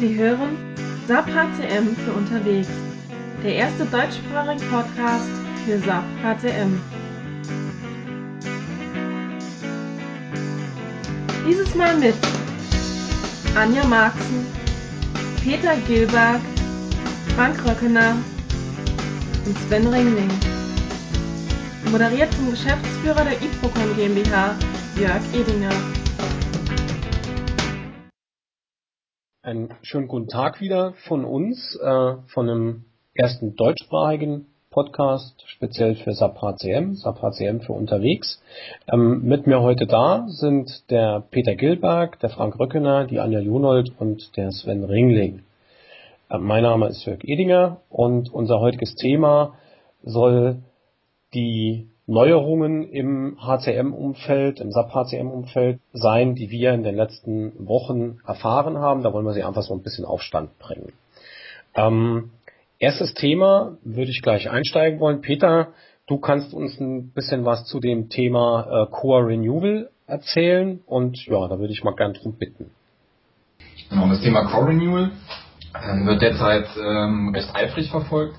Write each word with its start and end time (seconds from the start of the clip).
Sie 0.00 0.16
hören 0.16 0.56
SAP 1.06 1.26
HCM 1.26 1.94
für 2.04 2.12
unterwegs, 2.12 2.68
der 3.44 3.54
erste 3.54 3.84
deutschsprachige 3.84 4.64
Podcast 4.66 5.30
für 5.64 5.78
SAP 5.78 6.04
HCM. 6.22 6.80
Dieses 11.46 11.74
Mal 11.76 11.96
mit 11.98 12.14
Anja 13.54 13.84
Marxen, 13.86 14.46
Peter 15.42 15.76
Gilberg, 15.86 16.40
Frank 17.36 17.64
Röckener 17.64 18.16
und 19.46 19.58
Sven 19.68 19.86
Ringling. 19.86 20.30
Moderiert 21.92 22.34
vom 22.34 22.50
Geschäftsführer 22.50 23.24
der 23.24 23.40
IPROCON 23.40 23.94
GmbH, 23.96 24.56
Jörg 24.98 25.22
Edinger. 25.32 25.93
Einen 29.54 29.68
schönen 29.82 30.08
guten 30.08 30.26
Tag 30.26 30.60
wieder 30.60 30.94
von 31.06 31.24
uns, 31.24 31.76
äh, 31.76 32.14
von 32.26 32.50
einem 32.50 32.86
ersten 33.14 33.54
deutschsprachigen 33.54 34.46
Podcast, 34.72 35.44
speziell 35.46 35.94
für 35.94 36.12
SAP 36.12 36.40
HCM, 36.42 36.94
SAP 36.94 37.22
HCM 37.22 37.60
für 37.60 37.72
unterwegs. 37.72 38.42
Ähm, 38.92 39.22
mit 39.22 39.46
mir 39.46 39.60
heute 39.60 39.86
da 39.86 40.26
sind 40.26 40.90
der 40.90 41.22
Peter 41.30 41.54
Gilberg, 41.54 42.18
der 42.18 42.30
Frank 42.30 42.58
Röckener, 42.58 43.04
die 43.04 43.20
Anja 43.20 43.38
Junold 43.38 43.92
und 43.96 44.36
der 44.36 44.50
Sven 44.50 44.82
Ringling. 44.82 45.44
Äh, 46.30 46.38
mein 46.38 46.64
Name 46.64 46.88
ist 46.88 47.04
Jörg 47.04 47.22
Edinger 47.22 47.80
und 47.90 48.34
unser 48.34 48.58
heutiges 48.58 48.96
Thema 48.96 49.54
soll 50.02 50.56
die 51.32 51.90
Neuerungen 52.06 52.88
im 52.90 53.38
HCM-Umfeld, 53.40 54.60
im 54.60 54.70
SAP-HCM-Umfeld 54.70 55.80
sein, 55.92 56.34
die 56.34 56.50
wir 56.50 56.72
in 56.72 56.82
den 56.82 56.96
letzten 56.96 57.66
Wochen 57.66 58.18
erfahren 58.26 58.78
haben. 58.78 59.02
Da 59.02 59.12
wollen 59.12 59.24
wir 59.24 59.32
sie 59.32 59.42
einfach 59.42 59.62
so 59.62 59.74
ein 59.74 59.82
bisschen 59.82 60.04
auf 60.04 60.20
Stand 60.20 60.58
bringen. 60.58 60.92
Ähm, 61.74 62.30
erstes 62.78 63.14
Thema 63.14 63.78
würde 63.84 64.10
ich 64.10 64.20
gleich 64.20 64.50
einsteigen 64.50 65.00
wollen. 65.00 65.22
Peter, 65.22 65.68
du 66.06 66.18
kannst 66.18 66.52
uns 66.52 66.78
ein 66.78 67.10
bisschen 67.10 67.46
was 67.46 67.64
zu 67.64 67.80
dem 67.80 68.10
Thema 68.10 68.84
äh, 68.84 68.90
Core 68.90 69.28
Renewal 69.28 69.90
erzählen 70.06 70.80
und 70.86 71.24
ja, 71.26 71.48
da 71.48 71.58
würde 71.58 71.72
ich 71.72 71.82
mal 71.82 71.94
gern 71.94 72.12
drum 72.12 72.34
bitten. 72.34 72.70
Genau, 73.88 74.08
das 74.08 74.20
Thema 74.20 74.44
Core 74.50 74.68
Renewal 74.68 75.10
ähm, 75.82 76.06
wird 76.06 76.22
derzeit 76.22 76.66
ähm, 76.76 77.30
recht 77.34 77.54
eifrig 77.54 77.90
verfolgt. 77.90 78.34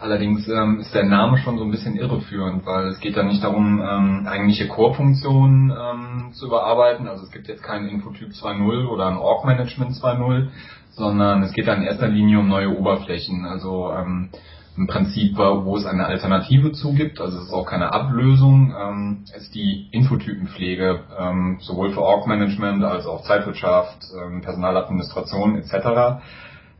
Allerdings 0.00 0.48
ähm, 0.48 0.80
ist 0.80 0.94
der 0.94 1.04
Name 1.04 1.38
schon 1.38 1.58
so 1.58 1.64
ein 1.64 1.70
bisschen 1.70 1.96
irreführend, 1.96 2.66
weil 2.66 2.88
es 2.88 3.00
geht 3.00 3.16
ja 3.16 3.22
nicht 3.22 3.44
darum, 3.44 3.82
ähm, 3.82 4.26
eigentliche 4.26 4.66
Core-Funktionen 4.66 5.70
ähm, 5.70 6.32
zu 6.32 6.46
überarbeiten. 6.46 7.06
Also 7.06 7.24
es 7.24 7.30
gibt 7.30 7.48
jetzt 7.48 7.62
keinen 7.62 7.88
Infotyp 7.88 8.30
2.0 8.30 8.88
oder 8.88 9.06
ein 9.06 9.18
Org-Management 9.18 9.92
2.0, 9.92 10.48
sondern 10.90 11.42
es 11.42 11.52
geht 11.52 11.68
dann 11.68 11.82
in 11.82 11.86
erster 11.86 12.08
Linie 12.08 12.40
um 12.40 12.48
neue 12.48 12.76
Oberflächen. 12.76 13.44
Also 13.44 13.92
ähm, 13.92 14.30
im 14.76 14.86
Prinzip, 14.86 15.36
wo 15.36 15.76
es 15.76 15.84
eine 15.84 16.06
Alternative 16.06 16.72
zugibt, 16.72 17.20
also 17.20 17.36
es 17.38 17.44
ist 17.44 17.52
auch 17.52 17.66
keine 17.66 17.92
Ablösung, 17.92 18.72
ähm, 18.80 19.24
ist 19.36 19.54
die 19.54 19.88
Infotypenpflege, 19.92 21.00
ähm, 21.18 21.58
sowohl 21.60 21.92
für 21.92 22.00
Org-Management 22.00 22.82
als 22.84 23.04
auch 23.04 23.22
Zeitwirtschaft, 23.24 23.98
ähm, 24.18 24.40
Personaladministration 24.40 25.56
etc 25.56 26.22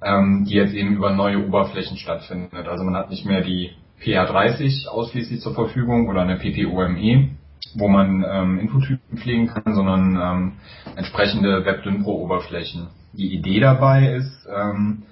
ähm, 0.02 0.44
die 0.48 0.54
jetzt 0.54 0.74
eben 0.74 0.96
über 0.96 1.12
neue 1.12 1.46
Oberflächen 1.46 1.96
stattfindet. 1.96 2.68
Also 2.68 2.84
man 2.84 2.96
hat 2.96 3.10
nicht 3.10 3.26
mehr 3.26 3.42
die 3.42 3.70
PA30 4.02 4.88
ausschließlich 4.88 5.40
zur 5.40 5.54
Verfügung 5.54 6.08
oder 6.08 6.22
eine 6.22 6.36
PPOME, 6.36 7.36
wo 7.74 7.88
man 7.88 8.24
ähm, 8.26 8.58
Infotypen 8.58 9.18
pflegen 9.18 9.46
kann, 9.48 9.74
sondern 9.74 10.16
ähm, 10.16 10.52
entsprechende 10.96 11.64
WebDynPro-Oberflächen. 11.64 12.88
Die 13.12 13.34
Idee 13.34 13.60
dabei 13.60 14.14
ist, 14.14 14.48
ähm, 14.48 15.02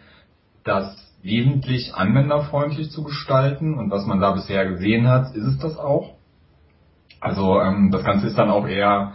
das 0.64 0.96
wesentlich 1.22 1.94
anwenderfreundlich 1.94 2.90
zu 2.90 3.02
gestalten 3.02 3.74
und 3.74 3.90
was 3.90 4.06
man 4.06 4.20
da 4.20 4.32
bisher 4.32 4.66
gesehen 4.68 5.08
hat, 5.08 5.34
ist 5.34 5.44
es 5.44 5.58
das 5.58 5.76
auch. 5.76 6.14
Also 7.20 7.60
ähm, 7.60 7.90
das 7.90 8.04
Ganze 8.04 8.28
ist 8.28 8.38
dann 8.38 8.50
auch 8.50 8.66
eher 8.66 9.14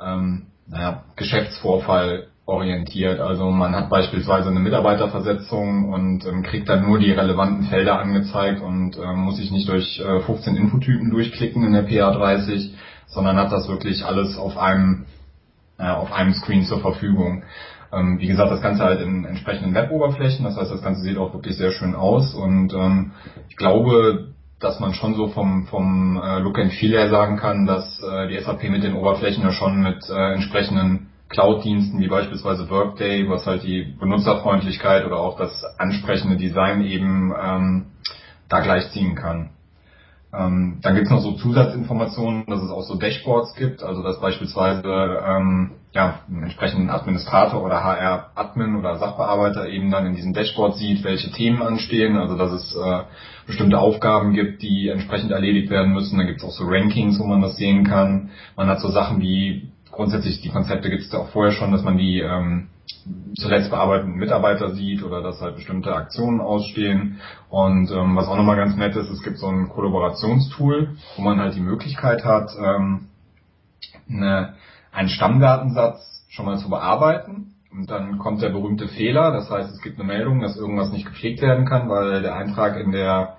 ähm, 0.00 0.46
naja, 0.66 1.04
Geschäftsvorfall 1.14 2.28
orientiert. 2.46 3.18
Also 3.18 3.50
man 3.50 3.74
hat 3.74 3.90
beispielsweise 3.90 4.48
eine 4.48 4.60
Mitarbeiterversetzung 4.60 5.92
und 5.92 6.24
ähm, 6.24 6.44
kriegt 6.44 6.68
dann 6.68 6.86
nur 6.86 7.00
die 7.00 7.10
relevanten 7.10 7.64
Felder 7.64 7.98
angezeigt 7.98 8.62
und 8.62 8.96
ähm, 8.96 9.18
muss 9.18 9.36
sich 9.36 9.50
nicht 9.50 9.68
durch 9.68 10.00
äh, 10.00 10.20
15 10.20 10.56
Infotypen 10.56 11.10
durchklicken 11.10 11.64
in 11.64 11.72
der 11.72 11.88
PA30, 11.88 12.70
sondern 13.08 13.36
hat 13.36 13.50
das 13.50 13.68
wirklich 13.68 14.04
alles 14.04 14.38
auf 14.38 14.56
einem, 14.56 15.06
äh, 15.78 15.88
auf 15.88 16.12
einem 16.12 16.34
Screen 16.34 16.64
zur 16.64 16.80
Verfügung. 16.80 17.42
Ähm, 17.92 18.20
wie 18.20 18.28
gesagt, 18.28 18.52
das 18.52 18.62
Ganze 18.62 18.84
halt 18.84 19.00
in 19.00 19.24
entsprechenden 19.24 19.74
Web-Oberflächen, 19.74 20.44
das 20.44 20.56
heißt, 20.56 20.70
das 20.70 20.82
Ganze 20.82 21.02
sieht 21.02 21.18
auch 21.18 21.34
wirklich 21.34 21.56
sehr 21.56 21.72
schön 21.72 21.96
aus 21.96 22.32
und 22.34 22.72
ähm, 22.74 23.10
ich 23.48 23.56
glaube, 23.56 24.28
dass 24.60 24.78
man 24.78 24.94
schon 24.94 25.14
so 25.14 25.28
vom, 25.28 25.66
vom 25.66 26.20
äh, 26.22 26.38
Look 26.38 26.58
and 26.58 26.72
Feel 26.72 26.92
her 26.92 27.10
sagen 27.10 27.38
kann, 27.38 27.66
dass 27.66 28.00
äh, 28.02 28.28
die 28.28 28.38
SAP 28.38 28.70
mit 28.70 28.84
den 28.84 28.94
Oberflächen 28.94 29.42
ja 29.42 29.50
schon 29.50 29.82
mit 29.82 30.08
äh, 30.08 30.34
entsprechenden 30.34 31.08
Cloud-Diensten 31.28 32.00
wie 32.00 32.08
beispielsweise 32.08 32.70
Workday, 32.70 33.28
was 33.28 33.46
halt 33.46 33.62
die 33.62 33.94
Benutzerfreundlichkeit 33.98 35.04
oder 35.04 35.18
auch 35.18 35.36
das 35.36 35.64
ansprechende 35.78 36.36
Design 36.36 36.82
eben 36.82 37.34
ähm, 37.40 37.86
da 38.48 38.60
gleichziehen 38.60 39.16
kann. 39.16 39.50
Ähm, 40.32 40.78
dann 40.82 40.94
gibt 40.94 41.06
es 41.06 41.12
noch 41.12 41.20
so 41.20 41.32
Zusatzinformationen, 41.32 42.46
dass 42.46 42.62
es 42.62 42.70
auch 42.70 42.82
so 42.82 42.96
Dashboards 42.96 43.54
gibt, 43.54 43.82
also 43.82 44.02
dass 44.02 44.20
beispielsweise 44.20 45.22
ähm, 45.26 45.72
ja, 45.92 46.20
einen 46.28 46.42
entsprechenden 46.42 46.90
Administrator 46.90 47.62
oder 47.62 47.82
HR-Admin 47.82 48.76
oder 48.76 48.98
Sachbearbeiter 48.98 49.68
eben 49.68 49.90
dann 49.90 50.04
in 50.04 50.14
diesem 50.14 50.34
Dashboard 50.34 50.76
sieht, 50.76 51.04
welche 51.04 51.30
Themen 51.30 51.62
anstehen, 51.62 52.18
also 52.18 52.36
dass 52.36 52.52
es 52.52 52.74
äh, 52.74 53.02
bestimmte 53.46 53.78
Aufgaben 53.78 54.34
gibt, 54.34 54.62
die 54.62 54.88
entsprechend 54.88 55.30
erledigt 55.30 55.70
werden 55.70 55.92
müssen. 55.92 56.18
Dann 56.18 56.26
gibt 56.26 56.40
es 56.40 56.44
auch 56.44 56.52
so 56.52 56.64
Rankings, 56.66 57.18
wo 57.18 57.24
man 57.24 57.40
das 57.40 57.56
sehen 57.56 57.84
kann. 57.84 58.30
Man 58.56 58.68
hat 58.68 58.80
so 58.80 58.90
Sachen 58.90 59.20
wie 59.20 59.70
grundsätzlich 59.96 60.40
die 60.42 60.50
Konzepte 60.50 60.90
gibt 60.90 61.02
es 61.02 61.14
auch 61.14 61.28
vorher 61.30 61.52
schon, 61.52 61.72
dass 61.72 61.82
man 61.82 61.96
die 61.96 62.20
ähm, 62.20 62.68
zuletzt 63.38 63.70
bearbeitenden 63.70 64.18
Mitarbeiter 64.18 64.74
sieht 64.74 65.02
oder 65.02 65.22
dass 65.22 65.40
halt 65.40 65.56
bestimmte 65.56 65.94
Aktionen 65.94 66.40
ausstehen. 66.40 67.20
Und 67.48 67.90
ähm, 67.90 68.14
was 68.14 68.28
auch 68.28 68.36
nochmal 68.36 68.56
ganz 68.56 68.76
nett 68.76 68.94
ist, 68.94 69.10
es 69.10 69.22
gibt 69.22 69.38
so 69.38 69.48
ein 69.48 69.68
Kollaborationstool, 69.68 70.96
wo 71.16 71.22
man 71.22 71.40
halt 71.40 71.56
die 71.56 71.60
Möglichkeit 71.60 72.24
hat, 72.24 72.50
ähm, 72.58 73.08
eine, 74.08 74.54
einen 74.92 75.08
Stammdatensatz 75.08 76.24
schon 76.28 76.46
mal 76.46 76.58
zu 76.58 76.68
bearbeiten. 76.68 77.54
Und 77.72 77.90
dann 77.90 78.18
kommt 78.18 78.40
der 78.40 78.50
berühmte 78.50 78.88
Fehler, 78.88 79.32
das 79.32 79.50
heißt, 79.50 79.70
es 79.70 79.82
gibt 79.82 79.98
eine 79.98 80.06
Meldung, 80.06 80.40
dass 80.40 80.56
irgendwas 80.56 80.92
nicht 80.92 81.04
gepflegt 81.04 81.42
werden 81.42 81.66
kann, 81.66 81.88
weil 81.88 82.22
der 82.22 82.34
Eintrag 82.34 82.78
in 82.78 82.90
der 82.90 83.35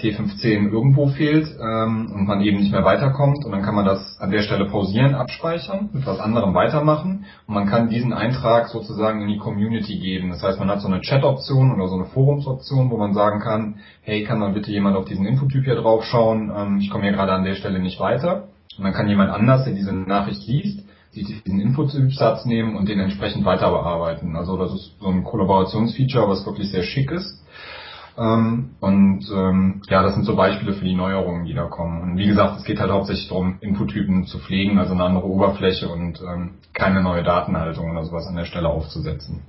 T15 0.00 0.72
irgendwo 0.72 1.06
fehlt 1.08 1.46
ähm, 1.60 2.10
und 2.12 2.26
man 2.26 2.40
eben 2.40 2.58
nicht 2.58 2.72
mehr 2.72 2.84
weiterkommt 2.84 3.44
und 3.44 3.52
dann 3.52 3.62
kann 3.62 3.76
man 3.76 3.84
das 3.84 4.18
an 4.18 4.30
der 4.30 4.42
Stelle 4.42 4.66
pausieren, 4.66 5.14
abspeichern, 5.14 5.90
mit 5.92 6.04
was 6.04 6.18
anderem 6.18 6.52
weitermachen 6.52 7.26
und 7.46 7.54
man 7.54 7.68
kann 7.68 7.88
diesen 7.88 8.12
Eintrag 8.12 8.68
sozusagen 8.68 9.22
in 9.22 9.28
die 9.28 9.38
Community 9.38 9.98
geben. 9.98 10.30
Das 10.30 10.42
heißt, 10.42 10.58
man 10.58 10.68
hat 10.68 10.80
so 10.80 10.88
eine 10.88 11.00
Chat-Option 11.00 11.72
oder 11.72 11.86
so 11.86 11.94
eine 11.94 12.06
Forumsoption, 12.06 12.90
wo 12.90 12.96
man 12.96 13.14
sagen 13.14 13.38
kann, 13.38 13.76
hey, 14.02 14.24
kann 14.24 14.40
dann 14.40 14.54
bitte 14.54 14.72
jemand 14.72 14.96
auf 14.96 15.04
diesen 15.04 15.26
Infotyp 15.26 15.64
hier 15.64 15.76
drauf 15.76 16.04
schauen, 16.04 16.52
ähm, 16.56 16.78
ich 16.78 16.90
komme 16.90 17.04
hier 17.04 17.12
gerade 17.12 17.32
an 17.32 17.44
der 17.44 17.54
Stelle 17.54 17.78
nicht 17.78 18.00
weiter. 18.00 18.48
Und 18.76 18.82
dann 18.82 18.92
kann 18.92 19.08
jemand 19.08 19.30
anders, 19.30 19.64
der 19.64 19.74
diese 19.74 19.92
Nachricht 19.92 20.44
liest, 20.48 20.84
diesen 21.14 21.60
Infotyp-Satz 21.60 22.44
nehmen 22.44 22.74
und 22.74 22.88
den 22.88 22.98
entsprechend 22.98 23.44
weiter 23.44 23.70
bearbeiten. 23.70 24.34
Also 24.34 24.56
das 24.56 24.74
ist 24.74 24.96
so 25.00 25.08
ein 25.08 25.22
Kollaborationsfeature, 25.22 26.28
was 26.28 26.44
wirklich 26.44 26.72
sehr 26.72 26.82
schick 26.82 27.12
ist 27.12 27.43
und 28.16 29.26
ähm, 29.34 29.82
ja, 29.88 30.02
das 30.02 30.14
sind 30.14 30.24
so 30.24 30.36
Beispiele 30.36 30.74
für 30.74 30.84
die 30.84 30.94
Neuerungen, 30.94 31.44
die 31.46 31.54
da 31.54 31.64
kommen. 31.64 32.00
Und 32.02 32.16
wie 32.16 32.28
gesagt, 32.28 32.58
es 32.58 32.64
geht 32.64 32.78
halt 32.78 32.92
hauptsächlich 32.92 33.28
darum, 33.28 33.58
Infotypen 33.60 34.26
zu 34.26 34.38
pflegen, 34.38 34.78
also 34.78 34.94
eine 34.94 35.04
andere 35.04 35.26
Oberfläche 35.26 35.88
und 35.88 36.20
ähm, 36.20 36.54
keine 36.72 37.02
neue 37.02 37.24
Datenhaltung 37.24 37.90
oder 37.90 38.04
sowas 38.04 38.26
an 38.28 38.36
der 38.36 38.44
Stelle 38.44 38.68
aufzusetzen. 38.68 39.42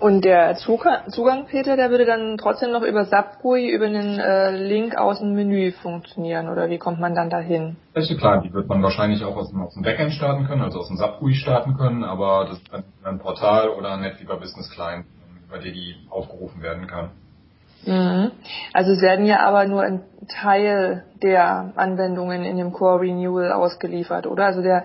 Und 0.00 0.24
der 0.24 0.54
Zugang, 0.54 1.46
Peter, 1.46 1.76
der 1.76 1.90
würde 1.90 2.06
dann 2.06 2.36
trotzdem 2.38 2.70
noch 2.70 2.82
über 2.82 3.04
SAP-GUI, 3.04 3.68
über 3.68 3.86
einen 3.86 4.20
äh, 4.20 4.56
Link 4.56 4.96
aus 4.96 5.18
dem 5.18 5.34
Menü 5.34 5.72
funktionieren, 5.72 6.48
oder 6.48 6.70
wie 6.70 6.78
kommt 6.78 7.00
man 7.00 7.16
dann 7.16 7.30
dahin? 7.30 7.76
Welche 7.94 8.16
klar, 8.16 8.40
die 8.40 8.52
wird 8.52 8.68
man 8.68 8.80
wahrscheinlich 8.80 9.24
auch 9.24 9.36
aus 9.36 9.50
dem, 9.50 9.60
aus 9.60 9.74
dem 9.74 9.82
Backend 9.82 10.12
starten 10.12 10.46
können, 10.46 10.62
also 10.62 10.78
aus 10.78 10.88
dem 10.88 10.98
SAP-GUI 10.98 11.34
starten 11.34 11.76
können, 11.76 12.04
aber 12.04 12.46
das 12.48 12.58
ist 12.58 12.72
dann 12.72 12.84
ein 13.02 13.18
Portal 13.18 13.70
oder 13.70 13.94
ein 13.94 14.00
NetWeaver 14.02 14.36
Business 14.36 14.70
Client, 14.70 15.04
über 15.48 15.58
die 15.58 15.72
die 15.72 15.96
aufgerufen 16.10 16.62
werden 16.62 16.86
kann. 16.86 17.10
Mhm. 17.86 18.32
Also 18.72 18.92
es 18.92 19.02
werden 19.02 19.26
ja 19.26 19.40
aber 19.40 19.66
nur 19.66 19.82
ein 19.82 20.02
Teil 20.28 21.04
der 21.22 21.72
Anwendungen 21.76 22.44
in 22.44 22.56
dem 22.56 22.72
Core 22.72 23.00
Renewal 23.00 23.52
ausgeliefert, 23.52 24.26
oder? 24.26 24.46
Also 24.46 24.62
der 24.62 24.84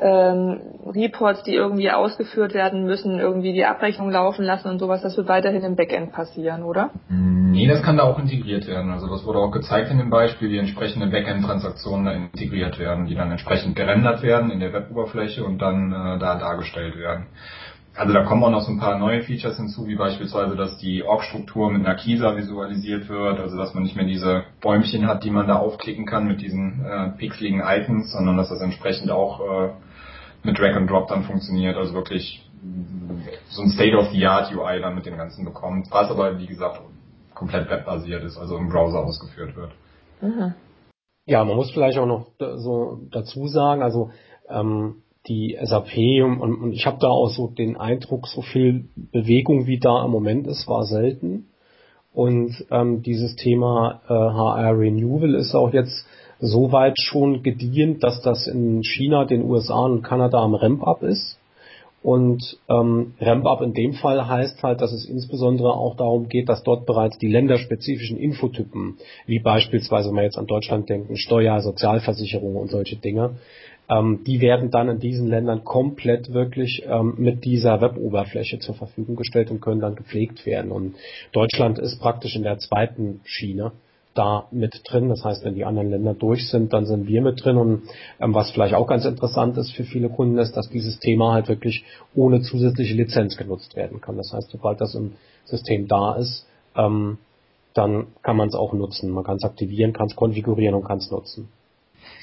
ähm, 0.00 0.60
Reports, 0.86 1.42
die 1.42 1.54
irgendwie 1.54 1.90
ausgeführt 1.90 2.54
werden 2.54 2.84
müssen, 2.84 3.18
irgendwie 3.18 3.52
die 3.52 3.66
Abrechnung 3.66 4.10
laufen 4.10 4.44
lassen 4.44 4.68
und 4.68 4.78
sowas, 4.78 5.02
das 5.02 5.16
wird 5.16 5.28
weiterhin 5.28 5.62
im 5.62 5.76
Backend 5.76 6.12
passieren, 6.12 6.62
oder? 6.62 6.90
Nee, 7.08 7.66
das 7.66 7.82
kann 7.82 7.98
da 7.98 8.04
auch 8.04 8.18
integriert 8.18 8.66
werden. 8.66 8.90
Also 8.90 9.08
das 9.08 9.26
wurde 9.26 9.40
auch 9.40 9.50
gezeigt 9.50 9.90
in 9.90 9.98
dem 9.98 10.08
Beispiel, 10.08 10.50
wie 10.50 10.58
entsprechende 10.58 11.08
Backend-Transaktionen 11.08 12.04
da 12.06 12.12
integriert 12.12 12.78
werden, 12.78 13.06
die 13.06 13.14
dann 13.14 13.30
entsprechend 13.30 13.76
gerendert 13.76 14.22
werden 14.22 14.50
in 14.50 14.60
der 14.60 14.72
Web-Oberfläche 14.72 15.44
und 15.44 15.58
dann 15.58 15.92
äh, 15.92 16.18
da 16.18 16.38
dargestellt 16.38 16.96
werden. 16.96 17.26
Also 17.96 18.12
da 18.12 18.24
kommen 18.24 18.44
auch 18.44 18.50
noch 18.50 18.62
so 18.62 18.70
ein 18.70 18.78
paar 18.78 18.98
neue 18.98 19.22
Features 19.22 19.56
hinzu, 19.56 19.86
wie 19.86 19.96
beispielsweise, 19.96 20.56
dass 20.56 20.78
die 20.78 21.02
Org-Struktur 21.02 21.70
mit 21.70 21.84
einer 21.84 21.96
Keyser 21.96 22.36
visualisiert 22.36 23.08
wird, 23.08 23.40
also 23.40 23.56
dass 23.56 23.74
man 23.74 23.82
nicht 23.82 23.96
mehr 23.96 24.04
diese 24.04 24.44
Bäumchen 24.60 25.06
hat, 25.06 25.24
die 25.24 25.30
man 25.30 25.48
da 25.48 25.56
aufklicken 25.56 26.06
kann 26.06 26.26
mit 26.26 26.40
diesen 26.40 26.84
äh, 26.84 27.10
pixeligen 27.18 27.62
Icons, 27.64 28.12
sondern 28.12 28.36
dass 28.36 28.48
das 28.48 28.60
entsprechend 28.60 29.10
auch 29.10 29.40
äh, 29.40 29.70
mit 30.44 30.58
Drag 30.58 30.76
and 30.76 30.88
Drop 30.88 31.08
dann 31.08 31.24
funktioniert, 31.24 31.76
also 31.76 31.92
wirklich 31.92 32.48
so 33.48 33.62
ein 33.62 33.70
State-of-the-Art 33.70 34.54
UI 34.54 34.80
dann 34.80 34.94
mit 34.94 35.06
dem 35.06 35.16
Ganzen 35.16 35.44
bekommt, 35.44 35.88
was 35.90 36.10
aber 36.10 36.38
wie 36.38 36.46
gesagt 36.46 36.80
komplett 37.34 37.70
webbasiert 37.70 38.22
ist, 38.22 38.36
also 38.36 38.56
im 38.56 38.68
Browser 38.68 39.00
ausgeführt 39.00 39.56
wird. 39.56 39.72
Mhm. 40.20 40.54
Ja, 41.26 41.44
man 41.44 41.56
muss 41.56 41.70
vielleicht 41.70 41.98
auch 41.98 42.06
noch 42.06 42.32
so 42.38 43.00
dazu 43.10 43.46
sagen, 43.46 43.82
also 43.82 44.10
ähm, 44.48 45.02
die 45.28 45.58
SAP 45.62 46.24
und, 46.24 46.40
und 46.40 46.72
ich 46.72 46.86
habe 46.86 46.98
da 47.00 47.08
auch 47.08 47.28
so 47.28 47.48
den 47.48 47.76
Eindruck, 47.76 48.26
so 48.26 48.42
viel 48.42 48.88
Bewegung 48.96 49.66
wie 49.66 49.78
da 49.78 50.04
im 50.04 50.10
Moment 50.10 50.46
ist, 50.46 50.66
war 50.66 50.84
selten. 50.84 51.46
Und 52.12 52.66
ähm, 52.70 53.02
dieses 53.02 53.36
Thema 53.36 54.00
äh, 54.08 54.12
HR 54.12 54.78
Renewal 54.78 55.34
ist 55.34 55.54
auch 55.54 55.72
jetzt 55.72 56.06
so 56.40 56.72
weit 56.72 56.98
schon 56.98 57.42
gedient, 57.42 58.02
dass 58.02 58.22
das 58.22 58.46
in 58.46 58.82
China, 58.82 59.26
den 59.26 59.44
USA 59.44 59.84
und 59.84 60.02
Kanada 60.02 60.42
am 60.42 60.54
Ramp-up 60.54 61.02
ist. 61.02 61.38
Und 62.02 62.58
ähm, 62.70 63.12
Ramp-up 63.20 63.60
in 63.60 63.74
dem 63.74 63.92
Fall 63.92 64.26
heißt 64.26 64.62
halt, 64.62 64.80
dass 64.80 64.90
es 64.90 65.04
insbesondere 65.04 65.74
auch 65.74 65.96
darum 65.96 66.28
geht, 66.28 66.48
dass 66.48 66.62
dort 66.62 66.86
bereits 66.86 67.18
die 67.18 67.28
länderspezifischen 67.28 68.16
Infotypen, 68.16 68.96
wie 69.26 69.38
beispielsweise, 69.38 70.08
wenn 70.08 70.16
wir 70.16 70.22
jetzt 70.22 70.38
an 70.38 70.46
Deutschland 70.46 70.88
denken, 70.88 71.16
Steuer, 71.16 71.60
Sozialversicherung 71.60 72.56
und 72.56 72.70
solche 72.70 72.96
Dinge, 72.96 73.36
ähm, 73.90 74.20
die 74.24 74.40
werden 74.40 74.70
dann 74.70 74.88
in 74.88 75.00
diesen 75.00 75.26
Ländern 75.26 75.64
komplett 75.64 76.32
wirklich 76.32 76.84
ähm, 76.86 77.14
mit 77.18 77.44
dieser 77.44 77.80
Web-Oberfläche 77.80 78.60
zur 78.60 78.76
Verfügung 78.76 79.16
gestellt 79.16 79.50
und 79.50 79.60
können 79.60 79.80
dann 79.80 79.96
gepflegt 79.96 80.46
werden. 80.46 80.70
Und 80.70 80.94
Deutschland 81.32 81.78
ist 81.78 82.00
praktisch 82.00 82.36
in 82.36 82.44
der 82.44 82.58
zweiten 82.58 83.20
Schiene 83.24 83.72
da 84.14 84.46
mit 84.52 84.80
drin. 84.84 85.08
Das 85.08 85.24
heißt, 85.24 85.44
wenn 85.44 85.54
die 85.54 85.64
anderen 85.64 85.90
Länder 85.90 86.14
durch 86.14 86.48
sind, 86.48 86.72
dann 86.72 86.86
sind 86.86 87.08
wir 87.08 87.20
mit 87.20 87.44
drin. 87.44 87.56
Und 87.56 87.82
ähm, 88.20 88.32
was 88.32 88.52
vielleicht 88.52 88.74
auch 88.74 88.86
ganz 88.86 89.04
interessant 89.04 89.56
ist 89.58 89.72
für 89.72 89.84
viele 89.84 90.08
Kunden, 90.08 90.38
ist, 90.38 90.56
dass 90.56 90.68
dieses 90.68 91.00
Thema 91.00 91.32
halt 91.32 91.48
wirklich 91.48 91.84
ohne 92.14 92.42
zusätzliche 92.42 92.94
Lizenz 92.94 93.36
genutzt 93.36 93.74
werden 93.74 94.00
kann. 94.00 94.16
Das 94.16 94.32
heißt, 94.32 94.50
sobald 94.50 94.80
das 94.80 94.94
im 94.94 95.14
System 95.46 95.88
da 95.88 96.14
ist, 96.14 96.46
ähm, 96.76 97.18
dann 97.74 98.08
kann 98.22 98.36
man 98.36 98.48
es 98.48 98.54
auch 98.54 98.72
nutzen. 98.72 99.10
Man 99.10 99.24
kann 99.24 99.36
es 99.36 99.44
aktivieren, 99.44 99.92
kann 99.92 100.06
es 100.06 100.16
konfigurieren 100.16 100.74
und 100.74 100.84
kann 100.84 100.98
es 100.98 101.10
nutzen. 101.10 101.48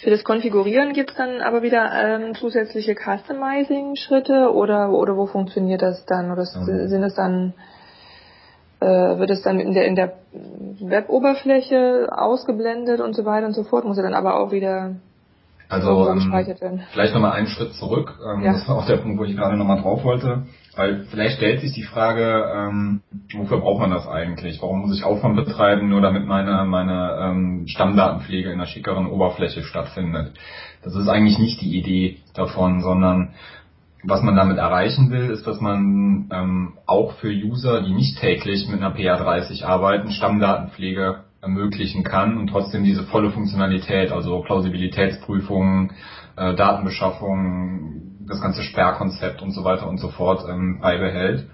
Für 0.04 0.12
das 0.12 0.24
Konfigurieren 0.24 0.94
gibt 0.94 1.12
es 1.12 1.16
dann 1.18 1.42
aber 1.42 1.64
wieder 1.64 1.90
ähm, 1.92 2.36
zusätzliche 2.36 2.96
Customizing-Schritte 2.96 4.54
oder, 4.54 4.92
oder 4.92 5.18
wo 5.18 5.26
funktioniert 5.26 5.82
das 5.82 6.06
dann? 6.06 6.32
Oder 6.32 6.44
mhm. 6.44 6.88
sind 6.88 7.04
es 7.04 7.16
dann 7.16 7.54
äh, 8.80 8.86
wird 8.86 9.32
es 9.32 9.42
dann 9.42 9.60
in 9.60 9.74
der, 9.74 9.86
in 9.86 9.96
der 9.96 10.14
Web-Oberfläche 10.80 12.10
ausgeblendet 12.12 13.02
und 13.02 13.16
so 13.16 13.26
weiter 13.26 13.48
und 13.48 13.54
so 13.54 13.64
fort, 13.64 13.86
muss 13.86 13.98
er 13.98 14.04
dann 14.04 14.14
aber 14.14 14.40
auch 14.40 14.52
wieder 14.52 14.96
also 15.70 16.08
ähm, 16.08 16.32
vielleicht 16.94 17.14
nochmal 17.14 17.34
einen 17.34 17.48
Schritt 17.48 17.74
zurück. 17.74 18.14
Ähm, 18.26 18.44
ja. 18.44 18.54
Das 18.54 18.68
war 18.70 18.78
auch 18.78 18.86
der 18.86 18.98
Punkt, 18.98 19.20
wo 19.20 19.26
ich 19.26 19.36
gerade 19.36 19.58
nochmal 19.58 19.82
drauf 19.82 20.04
wollte. 20.04 20.44
Weil 20.78 21.06
vielleicht 21.10 21.38
stellt 21.38 21.62
sich 21.62 21.74
die 21.74 21.84
Frage, 21.84 22.46
ähm, 22.56 23.02
wofür 23.34 23.58
braucht 23.58 23.80
man 23.82 23.90
das 23.90 24.08
eigentlich? 24.08 24.62
Warum 24.62 24.82
muss 24.82 24.96
ich 24.96 25.04
Aufwand 25.04 25.36
betreiben, 25.36 25.90
nur 25.90 26.02
damit 26.02 26.28
meine, 26.28 26.66
meine 26.66 27.18
ähm, 27.20 27.68
Stammdatenpflege 27.68 28.50
in 28.50 28.60
einer 28.60 28.68
schickeren 28.68 29.08
Oberfläche 29.08 29.64
stattfindet? 29.64 30.34
Das 30.84 30.96
ist 30.96 31.08
eigentlich 31.08 31.40
nicht 31.40 31.62
die 31.62 31.80
Idee 31.80 32.18
davon, 32.36 32.82
sondern 32.82 33.34
was 34.04 34.22
man 34.22 34.36
damit 34.36 34.60
erreichen 34.60 35.10
will, 35.10 35.32
ist, 35.32 35.48
dass 35.48 35.60
man 35.60 36.30
ähm, 36.32 36.74
auch 36.86 37.14
für 37.14 37.30
User, 37.30 37.82
die 37.82 37.94
nicht 37.94 38.20
täglich 38.20 38.68
mit 38.70 38.80
einer 38.80 38.96
PA30 38.96 39.66
arbeiten, 39.66 40.12
Stammdatenpflege 40.12 41.24
ermöglichen 41.42 42.04
kann 42.04 42.38
und 42.38 42.48
trotzdem 42.48 42.84
diese 42.84 43.04
volle 43.04 43.32
Funktionalität, 43.32 44.12
also 44.12 44.42
Plausibilitätsprüfungen, 44.42 45.94
äh, 46.36 46.54
Datenbeschaffung, 46.56 48.17
das 48.28 48.42
ganze 48.42 48.64
Sperrkonzept 48.64 49.42
und 49.42 49.52
so 49.52 49.64
weiter 49.64 49.88
und 49.88 50.00
so 50.00 50.10
fort 50.10 50.46
ähm, 50.50 50.80
beibehält, 50.82 51.50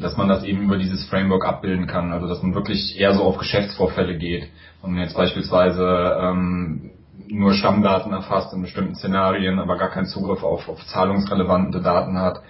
dass 0.00 0.16
man 0.16 0.28
das 0.28 0.44
eben 0.44 0.62
über 0.62 0.76
dieses 0.76 1.08
Framework 1.08 1.46
abbilden 1.46 1.86
kann, 1.86 2.12
also 2.12 2.26
dass 2.26 2.42
man 2.42 2.54
wirklich 2.54 2.98
eher 2.98 3.14
so 3.14 3.22
auf 3.22 3.38
Geschäftsvorfälle 3.38 4.18
geht 4.18 4.48
und 4.82 4.96
jetzt 4.96 5.16
beispielsweise 5.16 6.18
ähm, 6.20 6.90
nur 7.30 7.52
Stammdaten 7.54 8.12
erfasst 8.12 8.52
in 8.52 8.62
bestimmten 8.62 8.94
Szenarien, 8.94 9.58
aber 9.58 9.76
gar 9.76 9.90
keinen 9.90 10.06
Zugriff 10.06 10.42
auf, 10.42 10.68
auf 10.68 10.84
zahlungsrelevante 10.86 11.80
Daten 11.80 12.18
hat 12.18 12.40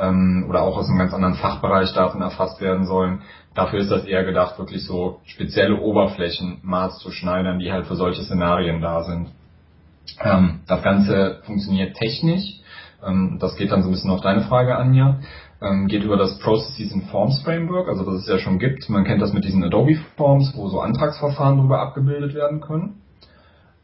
ähm, 0.00 0.46
oder 0.48 0.62
auch 0.62 0.76
aus 0.76 0.88
einem 0.88 0.98
ganz 0.98 1.14
anderen 1.14 1.34
Fachbereich 1.34 1.92
Daten 1.94 2.20
erfasst 2.20 2.60
werden 2.60 2.86
sollen. 2.86 3.22
Dafür 3.54 3.80
ist 3.80 3.90
das 3.90 4.04
eher 4.04 4.24
gedacht, 4.24 4.58
wirklich 4.58 4.84
so 4.84 5.20
spezielle 5.24 5.80
Oberflächen 5.80 6.58
maßzuschneidern, 6.62 7.58
die 7.58 7.72
halt 7.72 7.86
für 7.86 7.96
solche 7.96 8.22
Szenarien 8.22 8.80
da 8.80 9.02
sind. 9.02 9.28
Ähm, 10.22 10.60
das 10.66 10.82
Ganze 10.82 11.40
funktioniert 11.44 11.96
technisch. 11.96 12.60
Ähm, 13.06 13.38
das 13.40 13.56
geht 13.56 13.70
dann 13.70 13.82
so 13.82 13.88
ein 13.88 13.92
bisschen 13.92 14.10
auf 14.10 14.20
deine 14.20 14.42
Frage, 14.42 14.76
Anja. 14.76 15.18
Ähm, 15.60 15.88
geht 15.88 16.04
über 16.04 16.16
das 16.16 16.38
Processes 16.38 16.92
and 16.92 17.04
Forms 17.10 17.42
Framework, 17.42 17.88
also 17.88 18.04
das 18.04 18.22
es 18.22 18.28
ja 18.28 18.38
schon 18.38 18.58
gibt. 18.58 18.88
Man 18.88 19.04
kennt 19.04 19.20
das 19.20 19.32
mit 19.32 19.44
diesen 19.44 19.64
Adobe 19.64 19.96
Forms, 20.16 20.52
wo 20.56 20.68
so 20.68 20.80
Antragsverfahren 20.80 21.58
drüber 21.58 21.80
abgebildet 21.80 22.34
werden 22.34 22.60
können. 22.60 23.02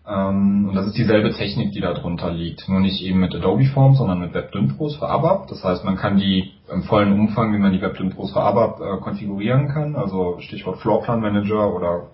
Ähm, 0.07 0.69
und 0.69 0.75
das 0.75 0.87
ist 0.87 0.99
dieselbe 0.99 1.33
Technik, 1.33 1.73
die 1.73 1.81
da 1.81 1.95
drunter 1.95 2.31
liegt. 2.31 2.69
Nur 2.69 2.81
nicht 2.81 3.03
eben 3.03 3.21
mit 3.21 3.35
Adobe 3.35 3.65
Forms, 3.67 3.99
sondern 3.99 4.21
mit 4.21 4.35
WebDynPros 4.35 4.97
für 4.97 5.09
ABAP. 5.09 5.49
Das 5.49 5.65
heißt, 5.65 5.85
man 5.85 5.97
kann 5.97 6.19
die 6.19 6.53
im 6.71 6.83
vollen 6.83 7.13
Umfang, 7.13 7.55
wie 7.55 7.59
man 7.59 7.73
die 7.73 7.81
WebDynPros 7.81 8.33
für 8.33 8.41
ABAP 8.41 8.81
äh, 8.81 9.01
konfigurieren 9.01 9.69
kann. 9.69 9.97
Also 9.97 10.37
Stichwort 10.41 10.79
Floorplan 10.79 11.21
Manager 11.21 11.75
oder 11.75 12.09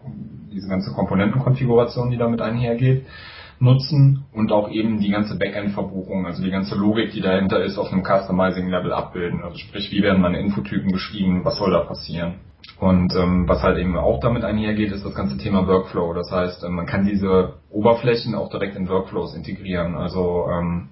diese 0.52 0.69
ganze 0.69 0.93
Komponentenkonfiguration, 0.93 2.11
die 2.11 2.17
damit 2.17 2.41
einhergeht, 2.41 3.06
nutzen 3.60 4.24
und 4.32 4.52
auch 4.52 4.70
eben 4.70 5.00
die 5.00 5.10
ganze 5.10 5.38
Backend-Verbuchung, 5.38 6.26
also 6.26 6.42
die 6.42 6.50
ganze 6.50 6.74
Logik, 6.74 7.12
die 7.12 7.20
dahinter 7.20 7.62
ist, 7.62 7.78
auf 7.78 7.92
einem 7.92 8.02
Customizing-Level 8.02 8.92
abbilden. 8.92 9.42
Also 9.42 9.58
sprich, 9.58 9.92
wie 9.92 10.02
werden 10.02 10.22
meine 10.22 10.40
Infotypen 10.40 10.90
geschrieben, 10.90 11.44
was 11.44 11.58
soll 11.58 11.70
da 11.70 11.80
passieren? 11.80 12.36
Und 12.78 13.14
ähm, 13.14 13.46
was 13.46 13.62
halt 13.62 13.78
eben 13.78 13.96
auch 13.96 14.20
damit 14.20 14.42
einhergeht, 14.42 14.92
ist 14.92 15.04
das 15.04 15.14
ganze 15.14 15.36
Thema 15.36 15.66
Workflow. 15.66 16.14
Das 16.14 16.30
heißt, 16.30 16.64
ähm, 16.64 16.74
man 16.74 16.86
kann 16.86 17.04
diese 17.04 17.54
Oberflächen 17.70 18.34
auch 18.34 18.48
direkt 18.48 18.76
in 18.76 18.88
Workflows 18.88 19.34
integrieren. 19.34 19.94
Also 19.94 20.46
ähm, 20.50 20.88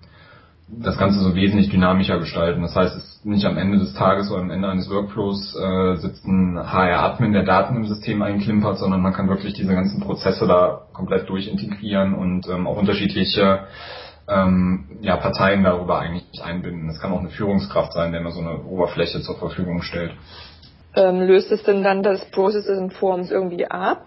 das 0.70 0.98
Ganze 0.98 1.20
so 1.20 1.34
wesentlich 1.34 1.70
dynamischer 1.70 2.18
gestalten. 2.18 2.62
Das 2.62 2.76
heißt, 2.76 2.96
es 2.96 3.04
ist 3.04 3.26
nicht 3.26 3.44
am 3.46 3.56
Ende 3.56 3.78
des 3.78 3.94
Tages 3.94 4.30
oder 4.30 4.42
am 4.42 4.50
Ende 4.50 4.68
eines 4.68 4.90
Workflows 4.90 5.56
äh, 5.56 5.96
sitzt 5.96 6.26
ein 6.26 6.58
HR-Admin, 6.58 7.32
der 7.32 7.44
Daten 7.44 7.76
im 7.76 7.86
System 7.86 8.20
einklimpert, 8.20 8.78
sondern 8.78 9.00
man 9.00 9.14
kann 9.14 9.28
wirklich 9.28 9.54
diese 9.54 9.72
ganzen 9.72 10.00
Prozesse 10.00 10.46
da 10.46 10.82
komplett 10.92 11.28
durchintegrieren 11.28 12.14
und 12.14 12.46
ähm, 12.48 12.66
auch 12.66 12.76
unterschiedliche 12.76 13.60
ähm, 14.28 14.98
ja, 15.00 15.16
Parteien 15.16 15.64
darüber 15.64 16.00
eigentlich 16.00 16.44
einbinden. 16.44 16.90
Es 16.90 17.00
kann 17.00 17.12
auch 17.12 17.20
eine 17.20 17.30
Führungskraft 17.30 17.94
sein, 17.94 18.12
der 18.12 18.20
mir 18.20 18.30
so 18.30 18.40
eine 18.40 18.62
Oberfläche 18.64 19.22
zur 19.22 19.36
Verfügung 19.38 19.80
stellt. 19.80 20.12
Ähm, 20.94 21.20
löst 21.20 21.50
es 21.50 21.62
denn 21.62 21.82
dann 21.82 22.02
das 22.02 22.30
Processes 22.30 22.78
and 22.78 22.92
Forms 22.92 23.30
irgendwie 23.30 23.66
ab? 23.66 24.06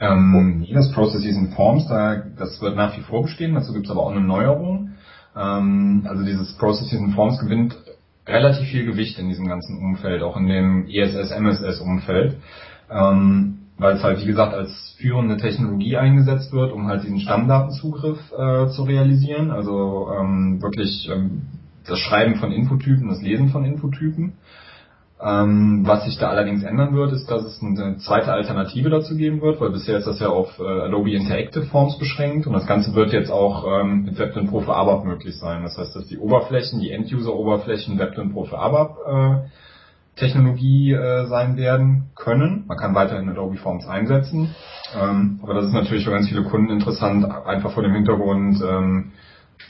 Ähm, 0.00 0.66
das 0.72 0.92
Processes 0.92 1.36
and 1.36 1.54
Forms, 1.54 1.88
da, 1.88 2.22
das 2.38 2.60
wird 2.60 2.76
nach 2.76 2.96
wie 2.96 3.02
vor 3.02 3.22
bestehen, 3.22 3.54
dazu 3.54 3.72
gibt 3.72 3.86
es 3.86 3.90
aber 3.90 4.02
auch 4.02 4.10
eine 4.10 4.20
Neuerung. 4.20 4.92
Ähm, 5.38 6.06
also 6.08 6.24
dieses 6.24 6.56
Processes 6.58 6.98
and 6.98 7.14
Forms 7.14 7.38
gewinnt 7.38 7.76
relativ 8.26 8.68
viel 8.68 8.84
Gewicht 8.84 9.18
in 9.18 9.28
diesem 9.28 9.46
ganzen 9.46 9.78
Umfeld, 9.78 10.22
auch 10.22 10.36
in 10.36 10.46
dem 10.46 10.86
ESS, 10.88 11.30
MSS 11.30 11.80
Umfeld. 11.80 12.36
Ähm, 12.90 13.58
weil 13.78 13.94
es 13.96 14.02
halt, 14.02 14.20
wie 14.20 14.26
gesagt, 14.26 14.54
als 14.54 14.96
führende 14.98 15.36
Technologie 15.36 15.96
eingesetzt 15.96 16.52
wird, 16.52 16.72
um 16.72 16.88
halt 16.88 17.04
diesen 17.04 17.20
Stammdatenzugriff 17.20 18.18
äh, 18.32 18.68
zu 18.70 18.82
realisieren. 18.82 19.50
Also 19.52 20.10
ähm, 20.18 20.60
wirklich 20.60 21.08
ähm, 21.10 21.42
das 21.86 21.98
Schreiben 22.00 22.36
von 22.36 22.50
Infotypen, 22.50 23.08
das 23.08 23.22
Lesen 23.22 23.50
von 23.50 23.64
Infotypen. 23.64 24.32
Ähm, 25.20 25.82
was 25.84 26.04
sich 26.04 26.16
da 26.18 26.28
allerdings 26.28 26.62
ändern 26.62 26.94
wird, 26.94 27.12
ist, 27.12 27.28
dass 27.28 27.42
es 27.42 27.60
eine 27.60 27.96
zweite 27.98 28.32
Alternative 28.32 28.88
dazu 28.88 29.16
geben 29.16 29.40
wird, 29.40 29.60
weil 29.60 29.70
bisher 29.70 29.98
ist 29.98 30.06
das 30.06 30.20
ja 30.20 30.28
auf 30.28 30.60
äh, 30.60 30.62
Adobe 30.62 31.10
Interactive 31.10 31.64
Forms 31.66 31.98
beschränkt 31.98 32.46
und 32.46 32.52
das 32.52 32.68
Ganze 32.68 32.94
wird 32.94 33.12
jetzt 33.12 33.30
auch 33.30 33.64
ähm, 33.66 34.04
mit 34.04 34.16
WebDyn 34.16 34.48
Pro 34.48 34.60
für 34.60 34.76
ABAP 34.76 35.04
möglich 35.04 35.36
sein. 35.36 35.64
Das 35.64 35.76
heißt, 35.76 35.96
dass 35.96 36.06
die 36.06 36.18
Oberflächen, 36.18 36.78
die 36.80 36.92
End-User-Oberflächen 36.92 37.98
WebDyn 37.98 38.32
Pro 38.32 38.44
für 38.44 38.58
ABAP 38.58 38.96
äh, 39.08 39.48
Technologie 40.14 40.92
äh, 40.92 41.26
sein 41.26 41.56
werden 41.56 42.10
können. 42.14 42.64
Man 42.68 42.76
kann 42.76 42.94
weiterhin 42.94 43.28
Adobe 43.28 43.56
Forms 43.56 43.88
einsetzen, 43.88 44.54
ähm, 44.96 45.40
aber 45.42 45.54
das 45.54 45.66
ist 45.66 45.72
natürlich 45.72 46.04
für 46.04 46.12
ganz 46.12 46.28
viele 46.28 46.44
Kunden 46.44 46.70
interessant, 46.70 47.24
einfach 47.24 47.72
vor 47.72 47.82
dem 47.82 47.92
Hintergrund 47.92 48.62
ähm, 48.62 49.12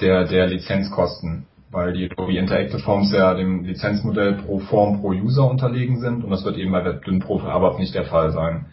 der, 0.02 0.24
der 0.24 0.46
Lizenzkosten 0.46 1.46
weil 1.70 1.92
die 1.92 2.10
Adobe 2.10 2.36
Interactive 2.36 2.78
Forms 2.78 3.12
ja 3.12 3.34
dem 3.34 3.64
Lizenzmodell 3.64 4.34
pro 4.34 4.58
Form 4.58 5.00
pro 5.00 5.08
User 5.10 5.48
unterlegen 5.48 6.00
sind 6.00 6.24
und 6.24 6.30
das 6.30 6.44
wird 6.44 6.56
eben 6.56 6.72
bei 6.72 6.84
WebDyn 6.84 7.20
Pro 7.20 7.38
für 7.38 7.78
nicht 7.78 7.94
der 7.94 8.04
Fall 8.04 8.30
sein. 8.32 8.66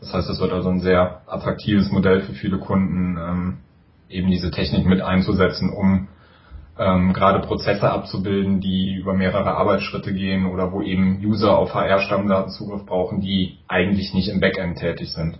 Das 0.00 0.12
heißt, 0.12 0.28
es 0.30 0.40
wird 0.40 0.52
also 0.52 0.68
ein 0.68 0.80
sehr 0.80 1.22
attraktives 1.26 1.90
Modell 1.90 2.22
für 2.22 2.32
viele 2.32 2.58
Kunden, 2.58 3.16
ähm, 3.16 3.58
eben 4.08 4.30
diese 4.30 4.50
Technik 4.50 4.84
mit 4.84 5.00
einzusetzen, 5.00 5.70
um 5.70 6.08
ähm, 6.78 7.12
gerade 7.12 7.46
Prozesse 7.46 7.90
abzubilden, 7.90 8.60
die 8.60 8.94
über 8.94 9.14
mehrere 9.14 9.56
Arbeitsschritte 9.56 10.12
gehen 10.12 10.46
oder 10.46 10.72
wo 10.72 10.82
eben 10.82 11.20
User 11.24 11.56
auf 11.56 11.74
HR-Stammdaten 11.74 12.50
Zugriff 12.50 12.84
brauchen, 12.86 13.20
die 13.20 13.58
eigentlich 13.68 14.14
nicht 14.14 14.28
im 14.28 14.40
Backend 14.40 14.78
tätig 14.78 15.12
sind. 15.12 15.38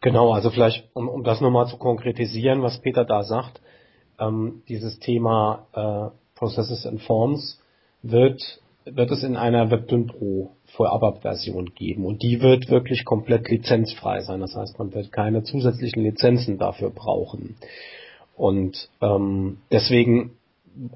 Genau, 0.00 0.32
also 0.32 0.50
vielleicht, 0.50 0.88
um, 0.94 1.08
um 1.08 1.24
das 1.24 1.40
nochmal 1.40 1.66
zu 1.66 1.76
konkretisieren, 1.76 2.62
was 2.62 2.80
Peter 2.80 3.04
da 3.04 3.24
sagt, 3.24 3.60
ähm, 4.18 4.62
dieses 4.68 4.98
Thema 4.98 5.66
äh, 5.72 6.38
Processes 6.38 6.86
and 6.86 7.02
Forms 7.02 7.60
wird, 8.02 8.60
wird 8.84 9.10
es 9.10 9.22
in 9.22 9.36
einer 9.36 9.70
WebDyn 9.70 10.06
Pro 10.06 10.52
für 10.76 10.90
ABAP-Version 10.90 11.74
geben 11.74 12.04
und 12.04 12.22
die 12.22 12.40
wird 12.40 12.68
wirklich 12.70 13.04
komplett 13.04 13.48
lizenzfrei 13.48 14.20
sein. 14.20 14.40
Das 14.40 14.54
heißt, 14.54 14.78
man 14.78 14.94
wird 14.94 15.12
keine 15.12 15.42
zusätzlichen 15.42 16.02
Lizenzen 16.02 16.58
dafür 16.58 16.90
brauchen. 16.90 17.56
Und 18.36 18.88
ähm, 19.00 19.58
deswegen 19.72 20.32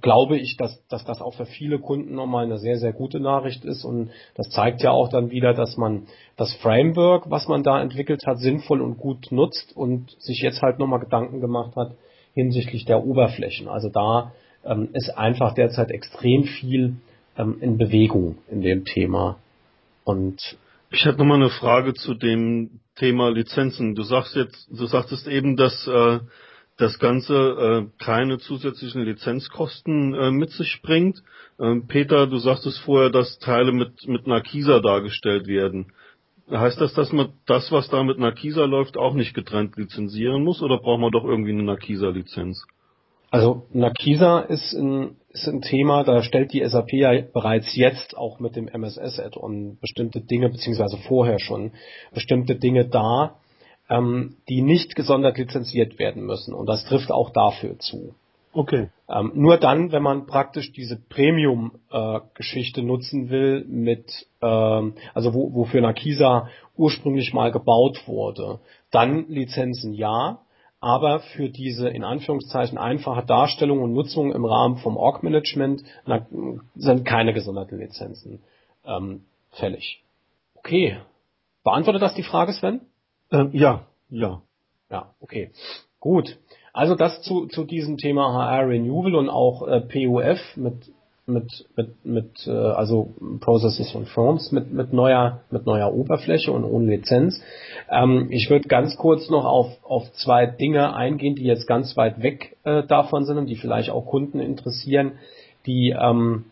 glaube 0.00 0.38
ich, 0.38 0.57
dass, 0.57 0.81
dass 0.87 1.05
das 1.05 1.21
auch 1.21 1.35
für 1.35 1.47
viele 1.47 1.81
Kunden 1.81 2.14
nochmal 2.14 2.45
eine 2.45 2.59
sehr, 2.59 2.79
sehr 2.79 2.93
gute 2.93 3.19
Nachricht 3.19 3.64
ist. 3.64 3.85
Und 3.85 4.11
das 4.37 4.49
zeigt 4.50 4.83
ja 4.83 4.93
auch 4.93 5.09
dann 5.09 5.31
wieder, 5.31 5.55
dass 5.55 5.76
man 5.76 6.07
das 6.37 6.55
Framework, 6.57 7.31
was 7.31 7.49
man 7.49 7.64
da 7.64 7.83
entwickelt 7.83 8.25
hat, 8.26 8.38
sinnvoll 8.38 8.81
und 8.81 8.99
gut 8.99 9.33
nutzt 9.33 9.76
und 9.76 10.12
sich 10.21 10.41
jetzt 10.41 10.62
halt 10.62 10.79
nochmal 10.79 11.00
Gedanken 11.00 11.41
gemacht 11.41 11.75
hat 11.75 11.97
hinsichtlich 12.35 12.85
der 12.85 13.05
Oberflächen. 13.05 13.69
Also 13.69 13.89
da 13.89 14.33
ähm, 14.65 14.89
ist 14.93 15.11
einfach 15.11 15.55
derzeit 15.55 15.91
extrem 15.91 16.45
viel 16.45 16.97
ähm, 17.37 17.57
in 17.61 17.79
Bewegung 17.79 18.39
in 18.51 18.62
dem 18.62 18.85
Thema. 18.85 19.39
Und 20.05 20.57
ich 20.91 21.05
hätte 21.05 21.19
nochmal 21.19 21.39
eine 21.39 21.51
Frage 21.51 21.95
zu 21.95 22.15
dem 22.15 22.81
Thema 22.97 23.31
Lizenzen. 23.31 23.95
Du 23.95 24.03
sagst 24.03 24.37
jetzt, 24.37 24.69
du 24.71 24.87
sagtest 24.87 25.27
eben, 25.27 25.57
dass 25.57 25.87
äh, 25.87 26.21
das 26.77 26.99
Ganze 26.99 27.35
äh, 27.35 28.05
keine 28.05 28.39
zusätzlichen 28.39 29.03
Lizenzkosten 29.03 30.15
äh, 30.15 30.31
mit 30.31 30.51
sich 30.51 30.81
bringt. 30.83 31.23
Ähm, 31.61 31.87
Peter, 31.87 32.27
du 32.27 32.39
sagtest 32.39 32.79
vorher, 32.81 33.11
dass 33.11 33.39
Teile 33.39 33.73
mit, 33.73 34.07
mit 34.09 34.27
Nakisa 34.27 34.81
dargestellt 34.81 35.47
werden. 35.47 35.93
Heißt 36.50 36.80
das, 36.80 36.92
dass 36.94 37.12
man 37.12 37.32
das, 37.46 37.70
was 37.72 37.88
da 37.88 38.02
mit 38.02 38.18
Nakisa 38.18 38.64
läuft, 38.64 38.96
auch 38.96 39.14
nicht 39.14 39.34
getrennt 39.34 39.76
lizenzieren 39.76 40.42
muss 40.42 40.62
oder 40.62 40.78
braucht 40.78 41.00
man 41.00 41.11
doch 41.11 41.25
irgendwie 41.25 41.52
eine 41.52 41.62
Nakisa-Lizenz? 41.62 42.64
Also 43.30 43.62
Nakisa 43.72 44.40
ist 44.40 44.75
ein, 44.75 45.16
ist 45.30 45.49
ein 45.49 45.62
Thema, 45.62 46.04
da 46.04 46.22
stellt 46.22 46.52
die 46.52 46.62
SAP 46.62 46.92
ja 46.92 47.22
bereits 47.32 47.75
jetzt 47.75 48.14
auch 48.14 48.40
mit 48.40 48.56
dem 48.56 48.68
MSS-Add-on 48.68 49.78
bestimmte 49.80 50.20
Dinge, 50.20 50.50
beziehungsweise 50.50 50.99
vorher 50.99 51.38
schon, 51.38 51.72
bestimmte 52.12 52.56
Dinge 52.56 52.87
dar, 52.88 53.40
ähm, 53.88 54.37
die 54.50 54.61
nicht 54.61 54.94
gesondert 54.96 55.38
lizenziert 55.38 55.99
werden 55.99 56.25
müssen. 56.26 56.52
Und 56.52 56.66
das 56.66 56.84
trifft 56.84 57.11
auch 57.11 57.30
dafür 57.30 57.78
zu. 57.78 58.14
Okay. 58.52 58.90
Ähm, 59.09 59.32
nur 59.35 59.56
dann, 59.56 59.92
wenn 59.92 60.02
man 60.02 60.26
praktisch 60.26 60.73
diese 60.73 60.97
Premium-Geschichte 60.97 62.80
äh, 62.80 62.85
nutzen 62.85 63.30
will, 63.30 63.64
mit 63.66 64.26
ähm, 64.42 64.94
also 65.14 65.32
wo, 65.35 65.54
wofür 65.54 65.80
Nakisa 65.80 66.49
ursprünglich 66.76 67.32
mal 67.32 67.50
gebaut 67.50 68.06
wurde, 68.06 68.61
dann 68.90 69.28
Lizenzen 69.28 69.94
ja, 69.94 70.40
aber 70.80 71.21
für 71.21 71.49
diese 71.49 71.88
in 71.88 72.04
Anführungszeichen 72.04 72.76
einfache 72.76 73.25
Darstellung 73.25 73.80
und 73.82 73.92
Nutzung 73.92 74.32
im 74.32 74.44
Rahmen 74.44 74.76
vom 74.78 74.97
Org-Management 74.97 75.85
sind 76.75 77.04
keine 77.04 77.32
gesonderten 77.32 77.78
Lizenzen 77.78 78.40
ähm, 78.85 79.25
fällig. 79.50 80.02
Okay. 80.54 80.99
Beantwortet 81.64 82.02
das 82.02 82.14
die 82.14 82.25
Frage, 82.25 82.52
Sven? 82.52 82.80
Ähm, 83.30 83.50
ja, 83.52 83.87
ja. 84.11 84.42
Ja, 84.90 85.14
okay. 85.21 85.52
Gut. 86.00 86.37
Also 86.73 86.95
das 86.95 87.23
zu, 87.23 87.47
zu 87.47 87.64
diesem 87.64 87.99
Thema 87.99 88.33
HR 88.33 88.69
Renewal 88.69 89.14
und 89.14 89.29
auch 89.29 89.67
äh, 89.67 89.81
PUF 89.81 90.57
mit 90.57 90.91
mit 91.25 91.67
mit 91.76 92.05
mit 92.05 92.47
äh, 92.47 92.50
also 92.50 93.14
Processes 93.41 93.95
und 93.95 94.09
Forms 94.09 94.50
mit 94.50 94.73
mit 94.73 94.93
neuer 94.93 95.41
mit 95.50 95.67
neuer 95.67 95.93
Oberfläche 95.93 96.50
und 96.50 96.64
ohne 96.64 96.97
Lizenz. 96.97 97.41
Ähm, 97.91 98.29
ich 98.31 98.50
würde 98.50 98.69
ganz 98.69 98.97
kurz 98.97 99.31
noch 99.31 99.45
auf 99.45 99.69
auf 99.85 100.11
zwei 100.14 100.47
Dinge 100.47 100.97
eingehen, 100.97 101.37
die 101.37 101.45
jetzt 101.45 101.69
ganz 101.69 101.97
weit 101.97 102.23
weg 102.23 102.57
äh, 102.64 102.83
davon 102.83 103.25
sind 103.25 103.38
und 103.38 103.47
die 103.47 103.57
vielleicht 103.57 103.91
auch 103.91 104.07
Kunden 104.07 104.41
interessieren, 104.41 105.12
die 105.67 105.91
ähm, 105.91 106.47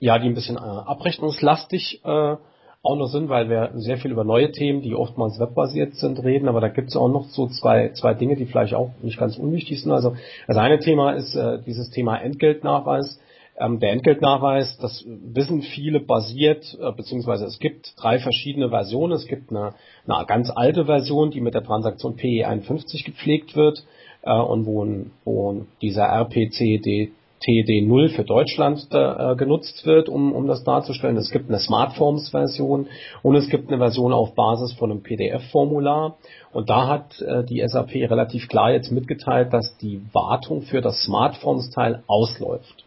ja 0.00 0.18
die 0.18 0.28
ein 0.28 0.34
bisschen 0.34 0.56
äh, 0.56 0.60
abrechnungslastig 0.60 2.02
äh, 2.04 2.36
auch 2.82 2.96
noch 2.96 3.06
sind, 3.06 3.28
weil 3.28 3.48
wir 3.48 3.70
sehr 3.74 3.96
viel 3.96 4.10
über 4.10 4.24
neue 4.24 4.50
Themen, 4.50 4.82
die 4.82 4.94
oftmals 4.94 5.38
webbasiert 5.38 5.94
sind, 5.94 6.22
reden, 6.22 6.48
aber 6.48 6.60
da 6.60 6.68
gibt 6.68 6.88
es 6.88 6.96
auch 6.96 7.08
noch 7.08 7.26
so 7.26 7.46
zwei, 7.46 7.90
zwei 7.90 8.14
Dinge, 8.14 8.34
die 8.34 8.46
vielleicht 8.46 8.74
auch 8.74 8.90
nicht 9.02 9.18
ganz 9.18 9.38
unwichtig 9.38 9.80
sind. 9.80 9.92
Also 9.92 10.16
das 10.48 10.56
eine 10.56 10.80
Thema 10.80 11.12
ist 11.12 11.36
äh, 11.36 11.60
dieses 11.64 11.90
Thema 11.90 12.16
Entgeltnachweis. 12.16 13.20
Ähm, 13.56 13.78
der 13.78 13.92
Entgeltnachweis, 13.92 14.78
das 14.78 15.04
wissen 15.06 15.62
viele, 15.62 16.00
basiert, 16.00 16.76
äh, 16.80 16.90
beziehungsweise 16.90 17.44
es 17.44 17.60
gibt 17.60 17.94
drei 17.96 18.18
verschiedene 18.18 18.70
Versionen. 18.70 19.12
Es 19.12 19.28
gibt 19.28 19.50
eine, 19.50 19.74
eine 20.08 20.26
ganz 20.26 20.50
alte 20.50 20.86
Version, 20.86 21.30
die 21.30 21.40
mit 21.40 21.54
der 21.54 21.62
Transaktion 21.62 22.16
PE51 22.16 23.04
gepflegt 23.04 23.54
wird 23.54 23.84
äh, 24.22 24.32
und 24.32 24.66
wo, 24.66 24.84
wo 25.24 25.66
dieser 25.80 26.06
RPCD 26.06 27.12
TD0 27.46 28.10
für 28.10 28.24
Deutschland 28.24 28.88
äh, 28.90 29.34
genutzt 29.36 29.84
wird, 29.84 30.08
um, 30.08 30.32
um 30.32 30.46
das 30.46 30.64
darzustellen. 30.64 31.16
Es 31.16 31.30
gibt 31.30 31.48
eine 31.48 31.58
Smartforms-Version 31.58 32.86
und 33.22 33.36
es 33.36 33.48
gibt 33.48 33.68
eine 33.68 33.78
Version 33.78 34.12
auf 34.12 34.34
Basis 34.34 34.72
von 34.74 34.90
einem 34.90 35.02
PDF-Formular. 35.02 36.16
Und 36.52 36.70
da 36.70 36.88
hat 36.88 37.20
äh, 37.20 37.44
die 37.44 37.66
SAP 37.66 37.94
relativ 37.94 38.48
klar 38.48 38.72
jetzt 38.72 38.92
mitgeteilt, 38.92 39.52
dass 39.52 39.76
die 39.78 40.00
Wartung 40.12 40.62
für 40.62 40.80
das 40.80 41.02
Smartforms-Teil 41.02 42.02
ausläuft. 42.06 42.84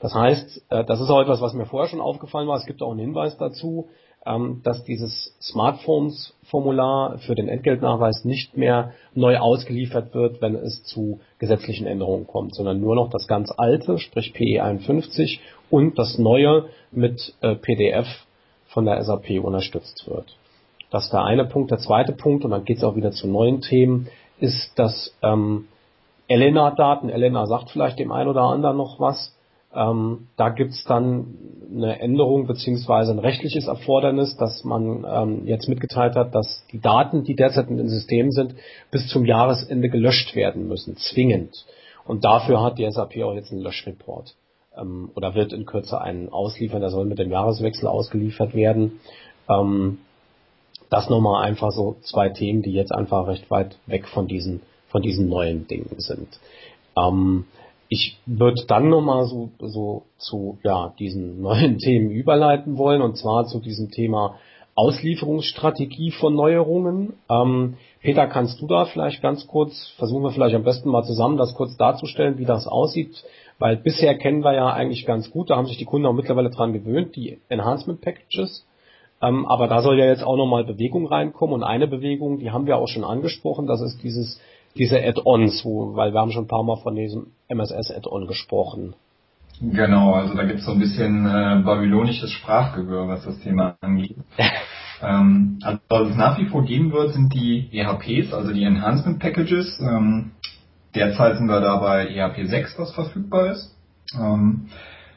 Das 0.00 0.14
heißt, 0.14 0.64
äh, 0.70 0.84
das 0.84 1.00
ist 1.00 1.10
auch 1.10 1.20
etwas, 1.20 1.40
was 1.40 1.54
mir 1.54 1.66
vorher 1.66 1.88
schon 1.88 2.00
aufgefallen 2.00 2.48
war. 2.48 2.56
Es 2.56 2.66
gibt 2.66 2.82
auch 2.82 2.90
einen 2.90 3.00
Hinweis 3.00 3.38
dazu 3.38 3.88
dass 4.24 4.84
dieses 4.84 5.34
Smartphones-Formular 5.40 7.18
für 7.18 7.34
den 7.34 7.48
Entgeltnachweis 7.48 8.24
nicht 8.24 8.56
mehr 8.56 8.92
neu 9.14 9.38
ausgeliefert 9.38 10.14
wird, 10.14 10.40
wenn 10.40 10.54
es 10.54 10.84
zu 10.84 11.18
gesetzlichen 11.38 11.88
Änderungen 11.88 12.28
kommt, 12.28 12.54
sondern 12.54 12.80
nur 12.80 12.94
noch 12.94 13.10
das 13.10 13.26
ganz 13.26 13.52
alte, 13.56 13.98
sprich 13.98 14.32
PE 14.32 14.62
51 14.62 15.40
und 15.70 15.98
das 15.98 16.18
neue 16.18 16.66
mit 16.92 17.34
äh, 17.40 17.56
PDF 17.56 18.06
von 18.66 18.84
der 18.84 19.02
SAP 19.02 19.42
unterstützt 19.42 20.06
wird. 20.06 20.36
Das 20.90 21.04
ist 21.06 21.12
der 21.12 21.24
eine 21.24 21.46
Punkt. 21.46 21.70
Der 21.70 21.78
zweite 21.78 22.12
Punkt, 22.12 22.44
und 22.44 22.52
dann 22.52 22.64
geht 22.64 22.76
es 22.76 22.84
auch 22.84 22.94
wieder 22.94 23.10
zu 23.10 23.26
neuen 23.26 23.60
Themen, 23.60 24.08
ist, 24.38 24.78
dass 24.78 25.16
ähm, 25.22 25.66
Elena-Daten, 26.28 27.08
Elena 27.08 27.46
sagt 27.46 27.70
vielleicht 27.70 27.98
dem 27.98 28.12
einen 28.12 28.28
oder 28.28 28.42
anderen 28.42 28.76
noch 28.76 29.00
was, 29.00 29.34
ähm, 29.74 30.28
da 30.36 30.50
gibt's 30.50 30.84
dann 30.84 31.34
eine 31.70 32.00
Änderung 32.00 32.46
beziehungsweise 32.46 33.12
ein 33.12 33.18
rechtliches 33.18 33.66
Erfordernis, 33.66 34.36
dass 34.36 34.64
man 34.64 35.06
ähm, 35.08 35.46
jetzt 35.46 35.68
mitgeteilt 35.68 36.14
hat, 36.14 36.34
dass 36.34 36.64
die 36.70 36.80
Daten, 36.80 37.24
die 37.24 37.34
derzeit 37.34 37.68
in 37.68 37.78
den 37.78 37.88
Systemen 37.88 38.32
sind, 38.32 38.54
bis 38.90 39.08
zum 39.08 39.24
Jahresende 39.24 39.88
gelöscht 39.88 40.34
werden 40.34 40.68
müssen, 40.68 40.96
zwingend. 40.96 41.64
Und 42.04 42.24
dafür 42.24 42.62
hat 42.62 42.78
die 42.78 42.90
SAP 42.90 43.16
auch 43.22 43.34
jetzt 43.34 43.52
einen 43.52 43.62
Löschreport 43.62 44.34
ähm, 44.76 45.10
oder 45.14 45.34
wird 45.34 45.52
in 45.52 45.64
Kürze 45.64 46.00
einen 46.00 46.28
ausliefern, 46.28 46.80
der 46.80 46.90
soll 46.90 47.06
mit 47.06 47.18
dem 47.18 47.30
Jahreswechsel 47.30 47.88
ausgeliefert 47.88 48.54
werden. 48.54 49.00
Ähm, 49.48 49.98
das 50.90 51.08
nochmal 51.08 51.44
einfach 51.44 51.70
so 51.70 51.96
zwei 52.02 52.28
Themen, 52.28 52.60
die 52.60 52.72
jetzt 52.72 52.92
einfach 52.92 53.26
recht 53.26 53.50
weit 53.50 53.78
weg 53.86 54.06
von 54.06 54.26
diesen, 54.26 54.60
von 54.88 55.00
diesen 55.00 55.28
neuen 55.30 55.66
Dingen 55.66 55.94
sind. 55.96 56.28
Ähm, 56.98 57.46
ich 57.92 58.16
würde 58.24 58.64
dann 58.66 58.88
nochmal 58.88 59.26
so, 59.26 59.50
so 59.60 60.04
zu 60.16 60.58
ja, 60.64 60.94
diesen 60.98 61.42
neuen 61.42 61.76
Themen 61.84 62.10
überleiten 62.10 62.78
wollen, 62.78 63.02
und 63.02 63.18
zwar 63.18 63.44
zu 63.44 63.60
diesem 63.60 63.90
Thema 63.90 64.36
Auslieferungsstrategie 64.74 66.12
von 66.12 66.34
Neuerungen. 66.34 67.12
Ähm, 67.28 67.74
Peter, 68.00 68.26
kannst 68.28 68.62
du 68.62 68.66
da 68.66 68.86
vielleicht 68.86 69.20
ganz 69.20 69.46
kurz, 69.46 69.92
versuchen 69.98 70.22
wir 70.22 70.30
vielleicht 70.30 70.56
am 70.56 70.64
besten 70.64 70.88
mal 70.88 71.04
zusammen 71.04 71.36
das 71.36 71.54
kurz 71.54 71.76
darzustellen, 71.76 72.38
wie 72.38 72.46
das 72.46 72.66
aussieht, 72.66 73.22
weil 73.58 73.76
bisher 73.76 74.16
kennen 74.16 74.42
wir 74.42 74.54
ja 74.54 74.72
eigentlich 74.72 75.04
ganz 75.04 75.30
gut, 75.30 75.50
da 75.50 75.56
haben 75.56 75.66
sich 75.66 75.76
die 75.76 75.84
Kunden 75.84 76.06
auch 76.06 76.14
mittlerweile 76.14 76.48
dran 76.48 76.72
gewöhnt, 76.72 77.14
die 77.14 77.40
Enhancement 77.50 78.00
Packages. 78.00 78.66
Ähm, 79.20 79.44
aber 79.44 79.68
da 79.68 79.82
soll 79.82 79.98
ja 79.98 80.06
jetzt 80.06 80.24
auch 80.24 80.38
nochmal 80.38 80.64
Bewegung 80.64 81.06
reinkommen 81.06 81.56
und 81.56 81.62
eine 81.62 81.88
Bewegung, 81.88 82.38
die 82.38 82.52
haben 82.52 82.64
wir 82.64 82.78
auch 82.78 82.88
schon 82.88 83.04
angesprochen, 83.04 83.66
das 83.66 83.82
ist 83.82 84.02
dieses 84.02 84.40
diese 84.76 85.02
Add-ons, 85.02 85.64
weil 85.64 86.12
wir 86.12 86.20
haben 86.20 86.32
schon 86.32 86.44
ein 86.44 86.48
paar 86.48 86.62
Mal 86.62 86.76
von 86.76 86.94
diesem 86.94 87.28
MSS-Add-on 87.48 88.26
gesprochen. 88.26 88.94
Genau, 89.60 90.14
also 90.14 90.34
da 90.34 90.44
gibt 90.44 90.60
es 90.60 90.64
so 90.64 90.72
ein 90.72 90.80
bisschen 90.80 91.26
äh, 91.26 91.62
babylonisches 91.64 92.30
Sprachgehör, 92.32 93.06
was 93.08 93.24
das 93.24 93.38
Thema 93.40 93.76
angeht. 93.80 94.16
ähm, 95.02 95.58
also 95.62 95.78
was 95.88 96.08
es 96.10 96.16
nach 96.16 96.38
wie 96.38 96.46
vor 96.46 96.64
geben 96.64 96.92
wird, 96.92 97.12
sind 97.12 97.32
die 97.32 97.68
EHPs, 97.72 98.32
also 98.32 98.52
die 98.52 98.64
Enhancement 98.64 99.20
Packages. 99.20 99.78
Ähm, 99.80 100.32
derzeit 100.94 101.36
sind 101.36 101.46
wir 101.46 101.60
da 101.60 101.76
bei 101.76 102.08
EHP 102.08 102.46
6, 102.46 102.78
was 102.78 102.92
verfügbar 102.92 103.52
ist. 103.52 103.76
Ähm, 104.18 104.68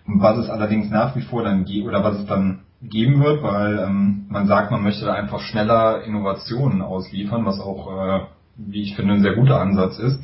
was 0.06 0.38
es 0.38 0.50
allerdings 0.50 0.92
nach 0.92 1.16
wie 1.16 1.22
vor 1.22 1.44
dann 1.44 1.66
gibt, 1.66 1.88
oder 1.88 2.04
was 2.04 2.20
es 2.20 2.26
dann 2.28 2.62
geben 2.84 3.24
wird, 3.24 3.42
weil 3.42 3.80
ähm, 3.80 4.26
man 4.30 4.48
sagt, 4.48 4.70
man 4.70 4.84
möchte 4.84 5.06
da 5.06 5.14
einfach 5.14 5.40
schneller 5.40 6.04
Innovationen 6.04 6.82
ausliefern, 6.82 7.46
was 7.46 7.60
auch 7.60 7.88
äh, 7.92 8.20
wie 8.58 8.84
ich 8.84 8.96
finde, 8.96 9.16
ein 9.16 9.22
sehr 9.22 9.36
guter 9.36 9.60
Ansatz 9.60 10.00
ist, 10.00 10.20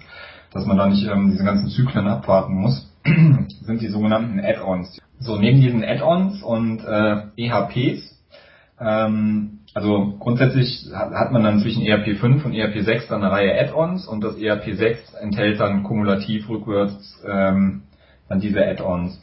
dass 0.53 0.65
man 0.65 0.77
da 0.77 0.87
nicht 0.87 1.07
ähm, 1.07 1.29
diese 1.31 1.43
ganzen 1.43 1.69
Zyklen 1.69 2.07
abwarten 2.07 2.53
muss, 2.53 2.91
sind 3.05 3.81
die 3.81 3.87
sogenannten 3.87 4.39
Add-ons. 4.39 4.99
So, 5.19 5.37
neben 5.37 5.61
diesen 5.61 5.83
Add-ons 5.83 6.41
und 6.43 6.83
äh, 6.83 7.17
EHPs, 7.37 8.19
ähm, 8.79 9.59
also 9.73 10.15
grundsätzlich 10.19 10.89
hat, 10.93 11.31
man 11.31 11.43
dann 11.43 11.59
zwischen 11.61 11.83
ERP 11.83 12.17
5 12.17 12.45
und 12.45 12.53
ERP 12.53 12.83
6 12.83 13.07
dann 13.07 13.23
eine 13.23 13.31
Reihe 13.31 13.59
Add-ons 13.59 14.07
und 14.07 14.21
das 14.21 14.37
ERP 14.37 14.75
6 14.75 15.13
enthält 15.13 15.59
dann 15.59 15.83
kumulativ 15.83 16.49
rückwärts 16.49 17.21
ähm, 17.25 17.83
dann 18.27 18.41
diese 18.41 18.65
Add-ons. 18.65 19.21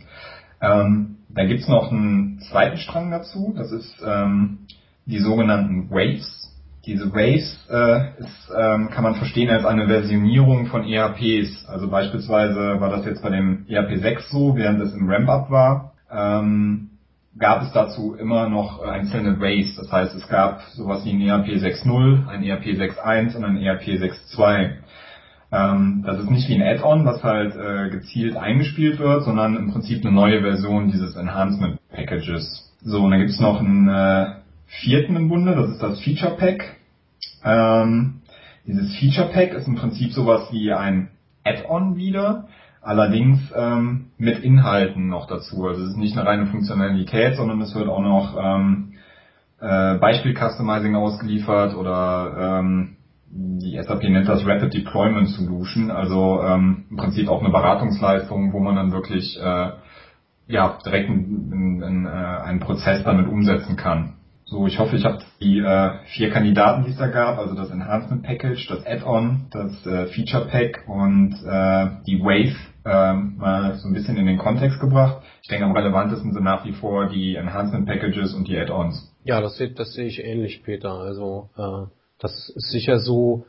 Ähm, 0.60 1.16
da 1.28 1.44
gibt's 1.44 1.68
noch 1.68 1.92
einen 1.92 2.40
zweiten 2.50 2.78
Strang 2.78 3.10
dazu, 3.10 3.52
das 3.56 3.72
ist 3.72 4.02
ähm, 4.04 4.60
die 5.04 5.18
sogenannten 5.18 5.90
Waves. 5.90 6.37
Diese 6.88 7.12
Waves 7.12 7.68
äh, 7.70 8.18
ist, 8.18 8.50
ähm, 8.58 8.88
kann 8.88 9.04
man 9.04 9.16
verstehen 9.16 9.50
als 9.50 9.66
eine 9.66 9.86
Versionierung 9.86 10.68
von 10.68 10.84
ERPs. 10.84 11.66
Also 11.66 11.90
beispielsweise 11.90 12.80
war 12.80 12.88
das 12.88 13.04
jetzt 13.04 13.22
bei 13.22 13.28
dem 13.28 13.66
ERP 13.68 13.98
6 13.98 14.30
so, 14.30 14.56
während 14.56 14.80
es 14.80 14.94
im 14.94 15.06
Ramp-Up 15.06 15.50
war, 15.50 15.92
ähm, 16.10 16.88
gab 17.38 17.60
es 17.60 17.72
dazu 17.72 18.14
immer 18.14 18.48
noch 18.48 18.82
einzelne 18.82 19.38
Waves. 19.38 19.76
Das 19.76 19.92
heißt, 19.92 20.14
es 20.14 20.26
gab 20.28 20.62
sowas 20.76 21.04
wie 21.04 21.10
ein 21.10 21.20
ERP 21.20 21.48
6.0, 21.62 22.26
ein 22.26 22.42
ERP 22.42 22.64
6.1 22.64 23.36
und 23.36 23.44
ein 23.44 23.58
ERP 23.58 23.82
6.2. 23.82 24.70
Ähm, 25.52 26.04
das 26.06 26.20
ist 26.20 26.30
nicht 26.30 26.48
wie 26.48 26.54
ein 26.54 26.62
Add-on, 26.62 27.04
was 27.04 27.22
halt 27.22 27.54
äh, 27.54 27.90
gezielt 27.90 28.34
eingespielt 28.38 28.98
wird, 28.98 29.24
sondern 29.24 29.56
im 29.56 29.72
Prinzip 29.72 30.06
eine 30.06 30.14
neue 30.14 30.40
Version 30.40 30.90
dieses 30.90 31.16
Enhancement 31.16 31.78
Packages. 31.92 32.72
So, 32.80 33.02
und 33.02 33.10
dann 33.10 33.20
gibt's 33.20 33.40
noch 33.40 33.60
einen 33.60 33.90
äh, 33.90 34.36
vierten 34.68 35.16
im 35.16 35.28
Bunde, 35.28 35.54
das 35.54 35.68
ist 35.70 35.82
das 35.82 36.00
Feature 36.00 36.36
Pack. 36.36 36.77
Ähm, 37.44 38.20
dieses 38.66 38.96
Feature 38.96 39.30
Pack 39.32 39.54
ist 39.54 39.66
im 39.66 39.76
Prinzip 39.76 40.12
sowas 40.12 40.48
wie 40.50 40.72
ein 40.72 41.10
Add-on 41.44 41.96
wieder, 41.96 42.48
allerdings 42.82 43.40
ähm, 43.56 44.10
mit 44.18 44.40
Inhalten 44.40 45.08
noch 45.08 45.26
dazu. 45.26 45.66
Also 45.66 45.82
es 45.84 45.90
ist 45.90 45.96
nicht 45.96 46.16
eine 46.16 46.28
reine 46.28 46.46
Funktionalität, 46.46 47.36
sondern 47.36 47.60
es 47.60 47.74
wird 47.74 47.88
auch 47.88 48.02
noch 48.02 48.36
ähm, 48.38 48.92
äh, 49.60 49.94
Beispiel-Customizing 49.96 50.94
ausgeliefert 50.94 51.74
oder 51.74 52.60
ähm, 52.60 52.96
die 53.30 53.78
SAP 53.82 54.04
nennt 54.04 54.28
das 54.28 54.46
Rapid 54.46 54.72
Deployment 54.72 55.28
Solution, 55.28 55.90
also 55.90 56.42
ähm, 56.42 56.84
im 56.90 56.96
Prinzip 56.96 57.28
auch 57.28 57.40
eine 57.40 57.50
Beratungsleistung, 57.50 58.52
wo 58.52 58.60
man 58.60 58.76
dann 58.76 58.92
wirklich 58.92 59.38
äh, 59.38 59.70
ja, 60.46 60.78
direkt 60.84 61.10
einen, 61.10 61.82
einen, 61.82 62.06
äh, 62.06 62.08
einen 62.08 62.60
Prozess 62.60 63.04
damit 63.04 63.28
umsetzen 63.28 63.76
kann. 63.76 64.14
So, 64.50 64.66
ich 64.66 64.78
hoffe, 64.78 64.96
ich 64.96 65.04
habe 65.04 65.18
die 65.42 65.58
äh, 65.58 65.90
vier 66.06 66.30
Kandidaten, 66.30 66.84
die 66.84 66.92
es 66.92 66.96
da 66.96 67.08
gab, 67.08 67.38
also 67.38 67.54
das 67.54 67.70
Enhancement 67.70 68.22
Package, 68.22 68.66
das 68.68 68.86
Add-on, 68.86 69.46
das 69.50 69.86
äh, 69.86 70.06
Feature 70.06 70.46
Pack 70.46 70.84
und 70.88 71.34
äh, 71.44 71.86
die 72.06 72.18
Wave 72.22 72.56
äh, 72.86 73.12
mal 73.12 73.74
so 73.74 73.88
ein 73.88 73.92
bisschen 73.92 74.16
in 74.16 74.24
den 74.24 74.38
Kontext 74.38 74.80
gebracht. 74.80 75.22
Ich 75.42 75.48
denke, 75.48 75.66
am 75.66 75.72
relevantesten 75.72 76.32
sind 76.32 76.44
nach 76.44 76.64
wie 76.64 76.72
vor 76.72 77.10
die 77.10 77.36
Enhancement 77.36 77.84
Packages 77.86 78.32
und 78.32 78.48
die 78.48 78.56
Add-ons. 78.56 79.14
Ja, 79.22 79.42
das, 79.42 79.58
sehe 79.58 80.06
ich 80.06 80.24
ähnlich, 80.24 80.62
Peter. 80.62 80.92
Also 80.92 81.50
äh, 81.58 81.86
das 82.18 82.48
ist 82.48 82.70
sicher 82.70 83.00
so, 83.00 83.44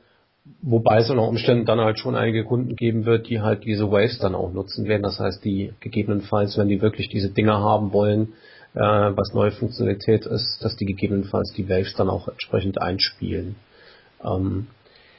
wobei 0.62 0.98
es 0.98 1.10
unter 1.10 1.24
Umständen 1.24 1.66
dann 1.66 1.80
halt 1.80 2.00
schon 2.00 2.16
einige 2.18 2.44
Kunden 2.44 2.76
geben 2.76 3.06
wird, 3.06 3.30
die 3.30 3.40
halt 3.40 3.64
diese 3.64 3.90
Waves 3.90 4.20
dann 4.20 4.36
auch 4.36 4.52
nutzen 4.52 4.86
werden. 4.86 5.04
Das 5.04 5.18
heißt, 5.18 5.46
die 5.46 5.72
gegebenenfalls, 5.80 6.58
wenn 6.58 6.68
die 6.68 6.82
wirklich 6.82 7.08
diese 7.08 7.30
Dinger 7.30 7.62
haben 7.62 7.94
wollen, 7.94 8.34
äh, 8.74 8.80
was 8.80 9.34
neue 9.34 9.52
Funktionalität 9.52 10.26
ist, 10.26 10.64
dass 10.64 10.76
die 10.76 10.86
gegebenenfalls 10.86 11.54
die 11.54 11.70
Waves 11.70 11.96
dann 11.96 12.10
auch 12.10 12.28
entsprechend 12.28 12.82
einspielen. 12.82 13.56
Ähm, 14.24 14.68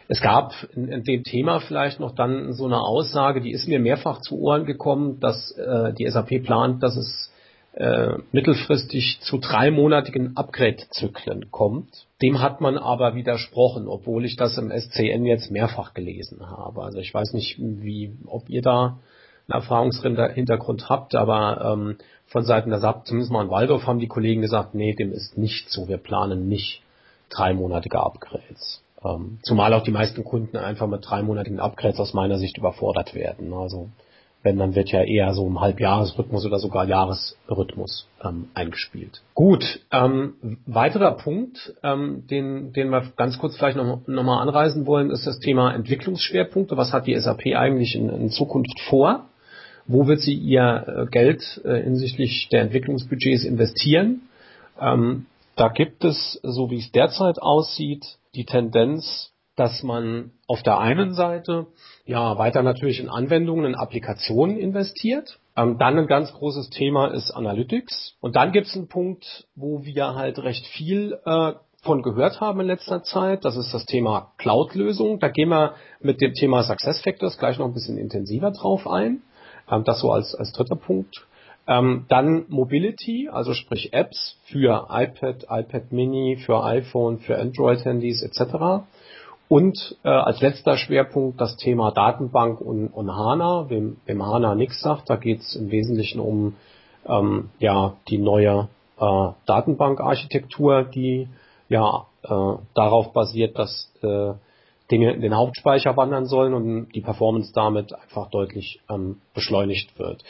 es 0.08 0.20
gab 0.20 0.52
in, 0.74 0.88
in, 0.88 1.04
dem 1.04 1.22
Thema 1.22 1.60
vielleicht 1.60 2.00
noch 2.00 2.14
dann 2.14 2.52
so 2.52 2.66
eine 2.66 2.80
Aussage, 2.80 3.40
die 3.40 3.52
ist 3.52 3.68
mir 3.68 3.78
mehrfach 3.78 4.20
zu 4.20 4.38
Ohren 4.40 4.66
gekommen, 4.66 5.20
dass 5.20 5.52
äh, 5.52 5.92
die 5.94 6.08
SAP 6.08 6.42
plant, 6.42 6.82
dass 6.82 6.96
es 6.96 7.30
äh, 7.74 8.18
mittelfristig 8.32 9.20
zu 9.20 9.38
dreimonatigen 9.38 10.36
Upgrade-Zyklen 10.36 11.52
kommt. 11.52 12.06
Dem 12.20 12.40
hat 12.40 12.60
man 12.60 12.76
aber 12.76 13.14
widersprochen, 13.14 13.86
obwohl 13.86 14.24
ich 14.24 14.36
das 14.36 14.58
im 14.58 14.72
SCN 14.72 15.24
jetzt 15.24 15.52
mehrfach 15.52 15.94
gelesen 15.94 16.40
habe. 16.44 16.82
Also 16.82 16.98
ich 16.98 17.14
weiß 17.14 17.32
nicht, 17.32 17.56
wie, 17.60 18.12
ob 18.26 18.48
ihr 18.48 18.62
da 18.62 18.98
einen 19.52 19.62
Erfahrungshintergrund 19.62 20.88
habt, 20.88 21.14
aber 21.14 21.72
ähm, 21.72 21.98
von 22.26 22.44
Seiten 22.44 22.70
der 22.70 22.80
SAP, 22.80 23.06
zumindest 23.06 23.32
mal 23.32 23.44
in 23.44 23.50
Waldorf, 23.50 23.86
haben 23.86 23.98
die 23.98 24.08
Kollegen 24.08 24.40
gesagt, 24.40 24.74
nee, 24.74 24.94
dem 24.94 25.12
ist 25.12 25.36
nicht 25.36 25.70
so. 25.70 25.88
Wir 25.88 25.98
planen 25.98 26.48
nicht 26.48 26.82
dreimonatige 27.30 28.00
Upgrades. 28.00 28.82
Ähm, 29.04 29.38
zumal 29.42 29.72
auch 29.74 29.82
die 29.82 29.90
meisten 29.90 30.24
Kunden 30.24 30.56
einfach 30.56 30.86
mit 30.86 31.08
dreimonatigen 31.08 31.60
Upgrades 31.60 31.98
aus 31.98 32.14
meiner 32.14 32.38
Sicht 32.38 32.58
überfordert 32.58 33.14
werden. 33.14 33.52
Also 33.52 33.88
wenn, 34.42 34.58
dann 34.58 34.74
wird 34.74 34.90
ja 34.90 35.02
eher 35.02 35.34
so 35.34 35.46
im 35.46 35.60
Halbjahresrhythmus 35.60 36.46
oder 36.46 36.58
sogar 36.58 36.86
Jahresrhythmus 36.86 38.08
ähm, 38.24 38.48
eingespielt. 38.54 39.22
Gut, 39.34 39.80
ähm, 39.90 40.58
weiterer 40.66 41.12
Punkt, 41.12 41.74
ähm, 41.82 42.26
den, 42.28 42.72
den 42.72 42.90
wir 42.90 43.12
ganz 43.16 43.38
kurz 43.38 43.56
vielleicht 43.56 43.76
noch, 43.76 44.06
noch 44.06 44.22
mal 44.22 44.40
anreisen 44.40 44.86
wollen, 44.86 45.10
ist 45.10 45.26
das 45.26 45.40
Thema 45.40 45.74
Entwicklungsschwerpunkte. 45.74 46.76
Was 46.76 46.92
hat 46.92 47.06
die 47.06 47.18
SAP 47.18 47.46
eigentlich 47.54 47.94
in, 47.94 48.08
in 48.08 48.30
Zukunft 48.30 48.80
vor? 48.88 49.26
Wo 49.92 50.06
wird 50.06 50.20
sie 50.20 50.34
ihr 50.34 50.84
äh, 50.86 51.06
Geld 51.10 51.60
äh, 51.64 51.82
hinsichtlich 51.82 52.48
der 52.52 52.62
Entwicklungsbudgets 52.62 53.42
investieren? 53.42 54.22
Ähm, 54.80 55.26
da 55.56 55.66
gibt 55.66 56.04
es, 56.04 56.38
so 56.44 56.70
wie 56.70 56.78
es 56.78 56.92
derzeit 56.92 57.42
aussieht, 57.42 58.18
die 58.36 58.44
Tendenz, 58.44 59.32
dass 59.56 59.82
man 59.82 60.30
auf 60.46 60.62
der 60.62 60.78
einen 60.78 61.12
Seite 61.12 61.66
ja 62.06 62.38
weiter 62.38 62.62
natürlich 62.62 63.00
in 63.00 63.08
Anwendungen, 63.08 63.64
in 63.64 63.74
Applikationen 63.74 64.58
investiert. 64.58 65.40
Ähm, 65.56 65.76
dann 65.78 65.98
ein 65.98 66.06
ganz 66.06 66.32
großes 66.34 66.70
Thema 66.70 67.08
ist 67.08 67.32
Analytics. 67.32 68.14
Und 68.20 68.36
dann 68.36 68.52
gibt 68.52 68.68
es 68.68 68.76
einen 68.76 68.86
Punkt, 68.86 69.48
wo 69.56 69.84
wir 69.84 70.14
halt 70.14 70.38
recht 70.38 70.66
viel 70.68 71.18
äh, 71.24 71.54
von 71.82 72.02
gehört 72.02 72.40
haben 72.40 72.60
in 72.60 72.66
letzter 72.68 73.02
Zeit. 73.02 73.44
Das 73.44 73.56
ist 73.56 73.74
das 73.74 73.86
Thema 73.86 74.32
Cloud-Lösung. 74.38 75.18
Da 75.18 75.28
gehen 75.28 75.48
wir 75.48 75.74
mit 76.00 76.20
dem 76.20 76.34
Thema 76.34 76.62
SuccessFactors 76.62 77.38
gleich 77.38 77.58
noch 77.58 77.66
ein 77.66 77.74
bisschen 77.74 77.98
intensiver 77.98 78.52
drauf 78.52 78.86
ein. 78.86 79.22
Ähm, 79.70 79.84
das 79.84 80.00
so 80.00 80.10
als, 80.10 80.34
als 80.34 80.52
dritter 80.52 80.76
Punkt. 80.76 81.26
Ähm, 81.66 82.06
dann 82.08 82.46
Mobility, 82.48 83.28
also 83.30 83.54
sprich 83.54 83.92
Apps 83.92 84.36
für 84.44 84.88
iPad, 84.90 85.46
iPad 85.48 85.92
Mini, 85.92 86.36
für 86.44 86.64
iPhone, 86.64 87.18
für 87.18 87.38
Android-Handys 87.38 88.22
etc. 88.22 88.84
Und 89.48 89.96
äh, 90.04 90.08
als 90.08 90.40
letzter 90.40 90.76
Schwerpunkt 90.76 91.40
das 91.40 91.56
Thema 91.56 91.90
Datenbank 91.90 92.60
und, 92.60 92.88
und 92.88 93.10
HANA. 93.14 93.68
Wem, 93.68 93.98
wem 94.06 94.24
HANA 94.24 94.54
nichts 94.54 94.80
sagt, 94.80 95.10
da 95.10 95.16
geht 95.16 95.40
es 95.40 95.54
im 95.56 95.70
Wesentlichen 95.70 96.20
um 96.20 96.56
ähm, 97.06 97.50
ja, 97.58 97.94
die 98.08 98.18
neue 98.18 98.68
äh, 98.98 99.28
Datenbankarchitektur, 99.46 100.84
die 100.84 101.28
ja 101.68 102.06
äh, 102.22 102.52
darauf 102.74 103.12
basiert, 103.12 103.58
dass 103.58 103.92
äh, 104.02 104.32
Dinge 104.90 105.12
in 105.12 105.20
den 105.20 105.36
Hauptspeicher 105.36 105.96
wandern 105.96 106.26
sollen 106.26 106.54
und 106.54 106.88
die 106.94 107.00
Performance 107.00 107.52
damit 107.54 107.92
einfach 107.94 108.30
deutlich 108.30 108.80
ähm, 108.88 109.20
beschleunigt 109.34 109.98
wird. 109.98 110.24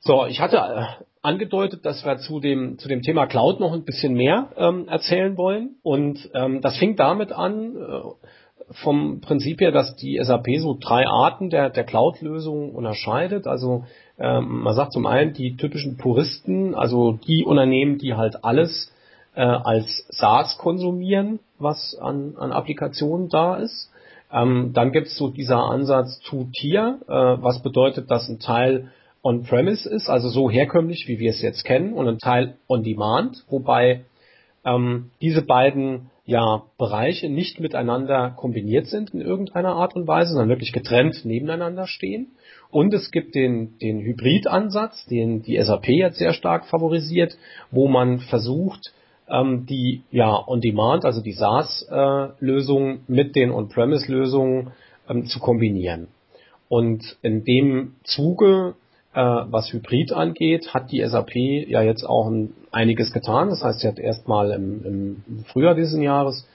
So, 0.00 0.26
ich 0.26 0.40
hatte 0.40 0.56
äh, 0.56 1.04
angedeutet, 1.22 1.86
dass 1.86 2.04
wir 2.04 2.18
zu 2.18 2.40
dem, 2.40 2.78
zu 2.78 2.88
dem 2.88 3.02
Thema 3.02 3.26
Cloud 3.26 3.60
noch 3.60 3.72
ein 3.72 3.84
bisschen 3.84 4.14
mehr 4.14 4.50
ähm, 4.56 4.88
erzählen 4.88 5.36
wollen. 5.36 5.76
Und 5.82 6.28
ähm, 6.34 6.60
das 6.60 6.76
fing 6.76 6.96
damit 6.96 7.30
an, 7.32 7.76
äh, 7.76 8.00
vom 8.82 9.20
Prinzip 9.20 9.60
her, 9.60 9.70
dass 9.70 9.96
die 9.96 10.18
SAP 10.22 10.46
so 10.58 10.76
drei 10.78 11.06
Arten 11.06 11.50
der, 11.50 11.70
der 11.70 11.84
Cloud-Lösungen 11.84 12.70
unterscheidet. 12.70 13.46
Also 13.46 13.84
ähm, 14.18 14.62
man 14.62 14.74
sagt 14.74 14.92
zum 14.92 15.06
einen 15.06 15.34
die 15.34 15.56
typischen 15.56 15.96
Puristen, 15.96 16.74
also 16.74 17.12
die 17.12 17.44
Unternehmen, 17.44 17.98
die 17.98 18.14
halt 18.14 18.44
alles 18.44 18.92
äh, 19.34 19.42
als 19.42 20.06
SaaS 20.10 20.58
konsumieren, 20.58 21.40
was 21.58 21.96
an, 22.00 22.34
an 22.36 22.52
Applikationen 22.52 23.28
da 23.28 23.56
ist. 23.56 23.91
Ähm, 24.32 24.72
dann 24.72 24.92
gibt 24.92 25.08
es 25.08 25.16
so 25.16 25.28
dieser 25.28 25.58
Ansatz 25.58 26.20
Two-Tier, 26.20 27.00
äh, 27.06 27.12
was 27.12 27.62
bedeutet, 27.62 28.10
dass 28.10 28.28
ein 28.28 28.38
Teil 28.38 28.90
on-premise 29.22 29.88
ist, 29.88 30.08
also 30.08 30.28
so 30.28 30.50
herkömmlich, 30.50 31.06
wie 31.06 31.18
wir 31.18 31.30
es 31.30 31.42
jetzt 31.42 31.64
kennen, 31.64 31.92
und 31.92 32.08
ein 32.08 32.18
Teil 32.18 32.56
on-demand, 32.68 33.44
wobei 33.48 34.04
ähm, 34.64 35.10
diese 35.20 35.42
beiden 35.42 36.10
ja, 36.24 36.62
Bereiche 36.78 37.28
nicht 37.28 37.58
miteinander 37.58 38.30
kombiniert 38.30 38.86
sind 38.86 39.10
in 39.10 39.20
irgendeiner 39.20 39.74
Art 39.74 39.96
und 39.96 40.06
Weise, 40.06 40.32
sondern 40.32 40.48
wirklich 40.48 40.72
getrennt 40.72 41.24
nebeneinander 41.24 41.86
stehen. 41.86 42.28
Und 42.70 42.94
es 42.94 43.10
gibt 43.10 43.34
den, 43.34 43.76
den 43.78 44.00
Hybrid-Ansatz, 44.00 45.06
den 45.06 45.42
die 45.42 45.60
SAP 45.60 45.88
jetzt 45.88 46.18
sehr 46.18 46.32
stark 46.32 46.66
favorisiert, 46.66 47.36
wo 47.70 47.88
man 47.88 48.20
versucht, 48.20 48.92
ähm, 49.32 49.66
die 49.66 50.02
ja 50.10 50.46
On-Demand, 50.46 51.04
also 51.04 51.22
die 51.22 51.32
SaaS-Lösungen 51.32 52.96
äh, 52.96 53.12
mit 53.12 53.34
den 53.34 53.50
On-Premise-Lösungen 53.50 54.72
ähm, 55.08 55.26
zu 55.26 55.40
kombinieren. 55.40 56.08
Und 56.68 57.16
in 57.22 57.44
dem 57.44 57.94
Zuge 58.04 58.74
äh, 59.14 59.20
was 59.20 59.72
Hybrid 59.72 60.12
angeht, 60.12 60.72
hat 60.72 60.90
die 60.90 61.04
SAP 61.06 61.34
ja 61.34 61.82
jetzt 61.82 62.04
auch 62.04 62.28
ein, 62.28 62.54
einiges 62.70 63.12
getan. 63.12 63.50
Das 63.50 63.62
heißt, 63.62 63.80
sie 63.80 63.88
hat 63.88 63.98
erstmal 63.98 64.52
im, 64.52 64.84
im 65.26 65.44
Frühjahr 65.44 65.74
dieses 65.74 66.00
Jahres 66.00 66.46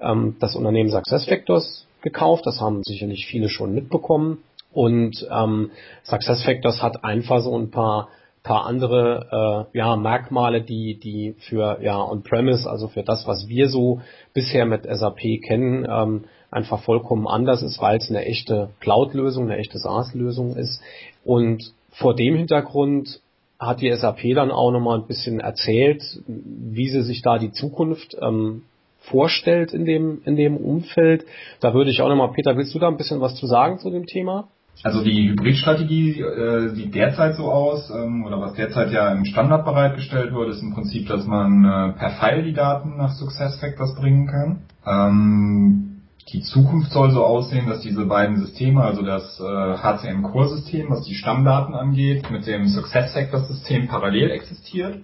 ähm, 0.00 0.36
das 0.38 0.54
Unternehmen 0.54 0.90
SuccessFactors 0.90 1.86
gekauft. 2.02 2.46
Das 2.46 2.60
haben 2.60 2.82
sicherlich 2.84 3.26
viele 3.26 3.48
schon 3.48 3.74
mitbekommen. 3.74 4.38
Und 4.72 5.26
ähm, 5.30 5.70
SuccessFactors 6.04 6.82
hat 6.82 7.04
einfach 7.04 7.40
so 7.40 7.56
ein 7.56 7.70
paar 7.70 8.08
paar 8.44 8.66
andere 8.66 9.66
äh, 9.72 9.78
ja, 9.78 9.96
Merkmale, 9.96 10.60
die, 10.60 11.00
die 11.00 11.34
für 11.48 11.78
ja, 11.82 12.00
On-Premise, 12.00 12.70
also 12.70 12.88
für 12.88 13.02
das, 13.02 13.26
was 13.26 13.48
wir 13.48 13.68
so 13.68 14.02
bisher 14.34 14.66
mit 14.66 14.84
SAP 14.84 15.40
kennen, 15.42 15.86
ähm, 15.90 16.24
einfach 16.50 16.82
vollkommen 16.82 17.26
anders 17.26 17.62
ist, 17.62 17.80
weil 17.80 17.96
es 17.96 18.10
eine 18.10 18.26
echte 18.26 18.68
Cloud-Lösung, 18.80 19.44
eine 19.44 19.56
echte 19.56 19.78
SaaS-Lösung 19.78 20.56
ist. 20.56 20.80
Und 21.24 21.72
vor 21.90 22.14
dem 22.14 22.36
Hintergrund 22.36 23.20
hat 23.58 23.80
die 23.80 23.90
SAP 23.90 24.34
dann 24.34 24.50
auch 24.50 24.70
nochmal 24.70 24.98
ein 24.98 25.06
bisschen 25.06 25.40
erzählt, 25.40 26.02
wie 26.26 26.88
sie 26.88 27.02
sich 27.02 27.22
da 27.22 27.38
die 27.38 27.52
Zukunft 27.52 28.14
ähm, 28.20 28.62
vorstellt 29.00 29.72
in 29.72 29.86
dem, 29.86 30.20
in 30.26 30.36
dem 30.36 30.58
Umfeld. 30.58 31.24
Da 31.60 31.72
würde 31.72 31.90
ich 31.90 32.02
auch 32.02 32.08
nochmal, 32.10 32.32
Peter, 32.32 32.56
willst 32.58 32.74
du 32.74 32.78
da 32.78 32.88
ein 32.88 32.98
bisschen 32.98 33.22
was 33.22 33.36
zu 33.36 33.46
sagen 33.46 33.78
zu 33.78 33.90
dem 33.90 34.04
Thema? 34.04 34.48
Also 34.82 35.02
die 35.02 35.30
Hybridstrategie 35.30 36.20
äh, 36.20 36.68
sieht 36.74 36.94
derzeit 36.94 37.36
so 37.36 37.50
aus, 37.50 37.90
ähm, 37.90 38.24
oder 38.24 38.40
was 38.40 38.54
derzeit 38.54 38.90
ja 38.92 39.12
im 39.12 39.24
Standard 39.24 39.64
bereitgestellt 39.64 40.34
wird, 40.34 40.50
ist 40.50 40.62
im 40.62 40.74
Prinzip, 40.74 41.08
dass 41.08 41.26
man 41.26 41.64
äh, 41.64 41.92
per 41.98 42.10
File 42.10 42.42
die 42.42 42.52
Daten 42.52 42.96
nach 42.96 43.12
SuccessFactors 43.12 43.94
bringen 43.94 44.26
kann. 44.26 44.62
Ähm, 44.86 46.02
die 46.32 46.42
Zukunft 46.42 46.90
soll 46.90 47.10
so 47.12 47.24
aussehen, 47.24 47.68
dass 47.68 47.80
diese 47.80 48.06
beiden 48.06 48.38
Systeme, 48.38 48.82
also 48.82 49.02
das 49.02 49.40
äh, 49.40 49.44
HCM-Core-System, 49.44 50.90
was 50.90 51.04
die 51.04 51.14
Stammdaten 51.14 51.74
angeht, 51.74 52.30
mit 52.30 52.46
dem 52.46 52.66
SuccessFactors-System 52.66 53.88
parallel 53.88 54.30
existiert 54.30 54.98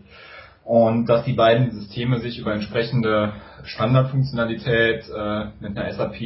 und 0.64 1.09
dass 1.09 1.24
die 1.24 1.33
beiden 1.33 1.72
Systeme 1.72 2.20
sich 2.20 2.38
über 2.38 2.54
entsprechende 2.54 3.33
Standardfunktionalität 3.64 5.04
äh, 5.09 5.46
mit 5.61 5.76
einer 5.76 5.92
SAP 5.92 6.18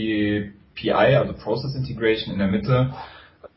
PI, 0.74 1.16
also 1.16 1.32
Process 1.34 1.74
Integration 1.74 2.32
in 2.32 2.38
der 2.38 2.48
Mitte, 2.48 2.92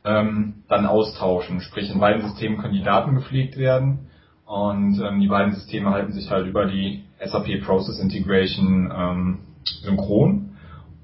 ähm, 0.04 0.64
dann 0.68 0.86
austauschen. 0.86 1.62
Sprich, 1.62 1.92
in 1.92 2.00
beiden 2.00 2.22
Systemen 2.22 2.58
können 2.58 2.74
die 2.74 2.84
Daten 2.84 3.16
gepflegt 3.16 3.58
werden 3.58 4.10
und 4.46 5.02
ähm, 5.02 5.20
die 5.20 5.28
beiden 5.28 5.54
Systeme 5.54 5.90
halten 5.92 6.14
sich 6.14 6.32
halt 6.32 6.48
über 6.48 6.66
die 6.66 7.04
SAP 7.24 7.66
Process 7.66 8.00
Integration 8.00 8.92
ähm, 8.96 9.40
synchron. 9.82 10.58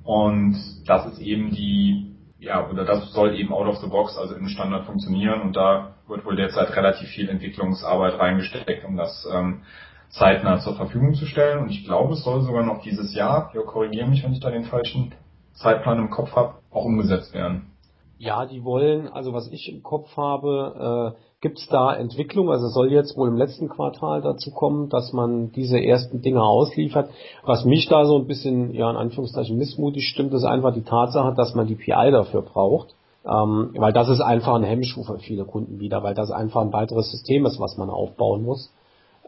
Und 0.03 0.57
das 0.85 1.05
ist 1.07 1.19
eben 1.19 1.51
die, 1.51 2.15
ja, 2.39 2.69
oder 2.69 2.85
das 2.85 3.11
soll 3.11 3.35
eben 3.35 3.53
out 3.53 3.67
of 3.67 3.77
the 3.77 3.87
box, 3.87 4.17
also 4.17 4.35
im 4.35 4.47
Standard 4.47 4.85
funktionieren. 4.85 5.41
Und 5.41 5.55
da 5.55 5.95
wird 6.07 6.25
wohl 6.25 6.35
derzeit 6.35 6.75
relativ 6.75 7.09
viel 7.09 7.29
Entwicklungsarbeit 7.29 8.17
reingesteckt, 8.17 8.85
um 8.85 8.95
das 8.95 9.27
ähm, 9.33 9.61
zeitnah 10.09 10.59
zur 10.59 10.75
Verfügung 10.75 11.13
zu 11.13 11.25
stellen. 11.25 11.59
Und 11.59 11.69
ich 11.69 11.85
glaube, 11.85 12.13
es 12.13 12.23
soll 12.23 12.41
sogar 12.41 12.63
noch 12.63 12.81
dieses 12.81 13.13
Jahr, 13.13 13.51
ja, 13.53 13.61
korrigiere 13.61 14.07
mich, 14.07 14.23
wenn 14.23 14.33
ich 14.33 14.39
da 14.39 14.51
den 14.51 14.65
falschen 14.65 15.13
Zeitplan 15.53 15.99
im 15.99 16.09
Kopf 16.09 16.33
habe, 16.35 16.55
auch 16.71 16.85
umgesetzt 16.85 17.33
werden. 17.33 17.72
Ja, 18.17 18.45
die 18.45 18.63
wollen, 18.63 19.07
also 19.07 19.33
was 19.33 19.51
ich 19.51 19.71
im 19.71 19.83
Kopf 19.83 20.15
habe, 20.15 21.13
äh, 21.15 21.19
gibt 21.41 21.59
es 21.59 21.67
da 21.67 21.93
Entwicklung? 21.93 22.49
Also 22.49 22.67
soll 22.69 22.91
jetzt 22.91 23.17
wohl 23.17 23.27
im 23.27 23.35
letzten 23.35 23.67
Quartal 23.67 24.21
dazu 24.21 24.51
kommen, 24.51 24.89
dass 24.89 25.11
man 25.11 25.51
diese 25.51 25.77
ersten 25.77 26.21
Dinge 26.21 26.41
ausliefert. 26.41 27.09
Was 27.43 27.65
mich 27.65 27.87
da 27.89 28.05
so 28.05 28.15
ein 28.17 28.27
bisschen, 28.27 28.73
ja 28.73 28.89
in 28.89 28.95
Anführungszeichen 28.95 29.57
missmutig 29.57 30.07
stimmt, 30.07 30.33
ist 30.33 30.45
einfach 30.45 30.73
die 30.73 30.83
Tatsache, 30.83 31.33
dass 31.35 31.53
man 31.53 31.67
die 31.67 31.75
PI 31.75 32.11
dafür 32.11 32.43
braucht. 32.43 32.95
Ähm, 33.25 33.71
weil 33.77 33.93
das 33.93 34.09
ist 34.09 34.21
einfach 34.21 34.53
ein 34.55 34.63
Hemmschuh 34.63 35.03
für 35.03 35.17
viele 35.19 35.45
Kunden 35.45 35.79
wieder, 35.79 36.03
weil 36.03 36.13
das 36.13 36.29
einfach 36.31 36.61
ein 36.61 36.73
weiteres 36.73 37.09
System 37.09 37.45
ist, 37.45 37.59
was 37.59 37.77
man 37.77 37.89
aufbauen 37.89 38.43
muss, 38.43 38.73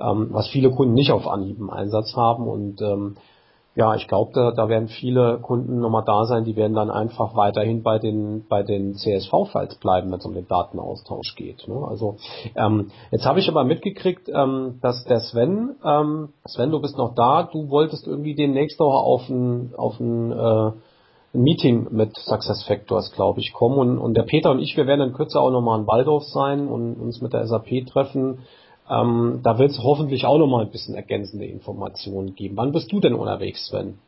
ähm, 0.01 0.27
was 0.31 0.47
viele 0.49 0.69
Kunden 0.69 0.93
nicht 0.93 1.11
auf 1.11 1.27
Anhieb 1.27 1.57
im 1.59 1.69
Einsatz 1.69 2.13
haben 2.15 2.47
und 2.47 2.81
ähm, 2.81 3.15
ja, 3.75 3.93
ich 3.95 4.07
glaube, 4.07 4.31
da, 4.33 4.51
da 4.51 4.69
werden 4.69 4.87
viele 4.87 5.39
Kunden 5.39 5.79
nochmal 5.79 6.05
da 6.05 6.23
sein, 6.25 6.45
die 6.45 6.55
werden 6.55 6.75
dann 6.75 6.89
einfach 6.89 7.35
weiterhin 7.35 7.83
bei 7.83 7.99
den 7.99 8.45
bei 8.47 8.63
den 8.63 8.95
CSV-Files 8.95 9.75
bleiben, 9.79 10.11
wenn 10.11 10.19
es 10.19 10.25
um 10.25 10.33
den 10.33 10.47
Datenaustausch 10.47 11.35
geht. 11.35 11.67
Ne? 11.67 11.85
Also 11.85 12.15
ähm, 12.55 12.91
jetzt 13.11 13.25
habe 13.25 13.39
ich 13.39 13.49
aber 13.49 13.65
mitgekriegt, 13.65 14.29
ähm, 14.29 14.79
dass 14.81 15.03
der 15.03 15.19
Sven, 15.19 15.75
ähm, 15.83 16.29
Sven, 16.47 16.71
du 16.71 16.79
bist 16.79 16.97
noch 16.97 17.15
da, 17.15 17.43
du 17.43 17.69
wolltest 17.69 18.07
irgendwie 18.07 18.35
demnächst 18.35 18.79
noch 18.79 18.93
auf 18.93 19.29
ein 19.29 19.73
auf 19.75 19.99
ein, 19.99 20.31
äh, 20.31 20.71
Meeting 21.33 21.87
mit 21.91 22.15
SuccessFactors, 22.15 23.11
glaube 23.11 23.41
ich, 23.41 23.51
kommen 23.51 23.77
und, 23.77 23.97
und 23.97 24.15
der 24.15 24.23
Peter 24.23 24.51
und 24.51 24.59
ich, 24.59 24.77
wir 24.77 24.87
werden 24.87 25.09
in 25.09 25.13
Kürze 25.13 25.37
auch 25.37 25.51
nochmal 25.51 25.81
in 25.81 25.87
Waldorf 25.87 26.23
sein 26.23 26.69
und 26.69 26.95
uns 26.95 27.19
mit 27.19 27.33
der 27.33 27.45
SAP 27.45 27.85
treffen 27.91 28.39
ähm, 28.89 29.39
da 29.43 29.57
wird 29.57 29.71
es 29.71 29.79
hoffentlich 29.81 30.25
auch 30.25 30.37
nochmal 30.37 30.65
ein 30.65 30.71
bisschen 30.71 30.95
ergänzende 30.95 31.45
Informationen 31.45 32.35
geben. 32.35 32.57
Wann 32.57 32.71
bist 32.71 32.91
du 32.91 32.99
denn 32.99 33.13
unterwegs, 33.13 33.67
Sven? 33.67 33.99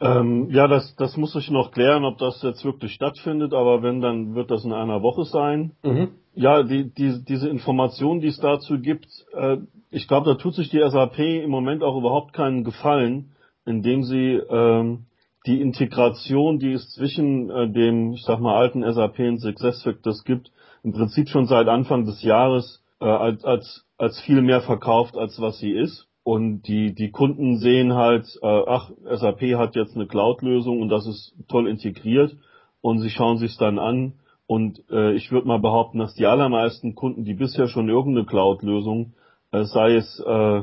Ähm, 0.00 0.48
ja, 0.50 0.68
das, 0.68 0.94
das 0.96 1.16
muss 1.16 1.34
ich 1.34 1.50
noch 1.50 1.72
klären, 1.72 2.04
ob 2.04 2.18
das 2.18 2.40
jetzt 2.42 2.64
wirklich 2.64 2.92
stattfindet, 2.92 3.52
aber 3.52 3.82
wenn, 3.82 4.00
dann 4.00 4.34
wird 4.34 4.50
das 4.50 4.64
in 4.64 4.72
einer 4.72 5.02
Woche 5.02 5.24
sein. 5.24 5.72
Mhm. 5.82 6.10
Ja, 6.34 6.62
die, 6.62 6.92
die, 6.94 7.24
diese 7.24 7.48
Informationen, 7.48 8.20
die 8.20 8.28
es 8.28 8.38
dazu 8.38 8.78
gibt, 8.78 9.08
äh, 9.34 9.56
ich 9.90 10.06
glaube, 10.06 10.30
da 10.30 10.34
tut 10.36 10.54
sich 10.54 10.70
die 10.70 10.78
SAP 10.78 11.18
im 11.18 11.50
Moment 11.50 11.82
auch 11.82 11.96
überhaupt 11.96 12.32
keinen 12.32 12.62
Gefallen, 12.62 13.32
indem 13.64 14.04
sie 14.04 14.40
ähm, 14.50 15.06
die 15.46 15.60
Integration, 15.60 16.58
die 16.58 16.72
es 16.72 16.90
zwischen 16.90 17.50
äh, 17.50 17.70
dem, 17.70 18.12
ich 18.12 18.22
sag 18.22 18.40
mal, 18.40 18.56
alten 18.56 18.82
SAP 18.82 19.18
und 19.20 19.38
SuccessFactors 19.38 20.24
gibt, 20.24 20.52
im 20.84 20.92
Prinzip 20.92 21.28
schon 21.28 21.46
seit 21.46 21.68
Anfang 21.68 22.04
des 22.04 22.22
Jahres 22.22 22.84
äh, 23.00 23.06
als, 23.06 23.44
als, 23.44 23.84
als 23.98 24.20
viel 24.20 24.40
mehr 24.40 24.60
verkauft, 24.60 25.16
als 25.16 25.40
was 25.40 25.58
sie 25.58 25.72
ist. 25.72 26.06
Und 26.22 26.62
die, 26.68 26.94
die 26.94 27.10
Kunden 27.10 27.58
sehen 27.58 27.94
halt, 27.94 28.26
äh, 28.42 28.46
ach, 28.46 28.90
SAP 29.04 29.56
hat 29.56 29.74
jetzt 29.76 29.96
eine 29.96 30.06
Cloud-Lösung 30.06 30.80
und 30.80 30.88
das 30.88 31.06
ist 31.06 31.34
toll 31.48 31.68
integriert 31.68 32.36
und 32.80 33.00
sie 33.00 33.10
schauen 33.10 33.38
sich 33.38 33.56
dann 33.56 33.78
an. 33.78 34.14
Und 34.46 34.82
äh, 34.90 35.12
ich 35.14 35.32
würde 35.32 35.48
mal 35.48 35.58
behaupten, 35.58 35.98
dass 35.98 36.14
die 36.14 36.26
allermeisten 36.26 36.94
Kunden, 36.94 37.24
die 37.24 37.34
bisher 37.34 37.68
schon 37.68 37.88
irgendeine 37.88 38.26
Cloud-Lösung, 38.26 39.14
äh, 39.52 39.64
sei 39.64 39.96
es 39.96 40.22
äh, 40.26 40.62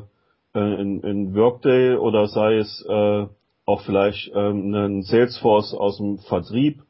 in, 0.54 1.02
in 1.02 1.36
Workday 1.36 1.96
oder 1.96 2.28
sei 2.28 2.58
es 2.58 2.86
äh, 2.88 3.26
auch 3.66 3.82
vielleicht 3.82 4.34
äh, 4.34 4.50
ein 4.52 5.02
Salesforce 5.02 5.74
aus 5.74 5.98
dem 5.98 6.20
Vertrieb 6.20 6.84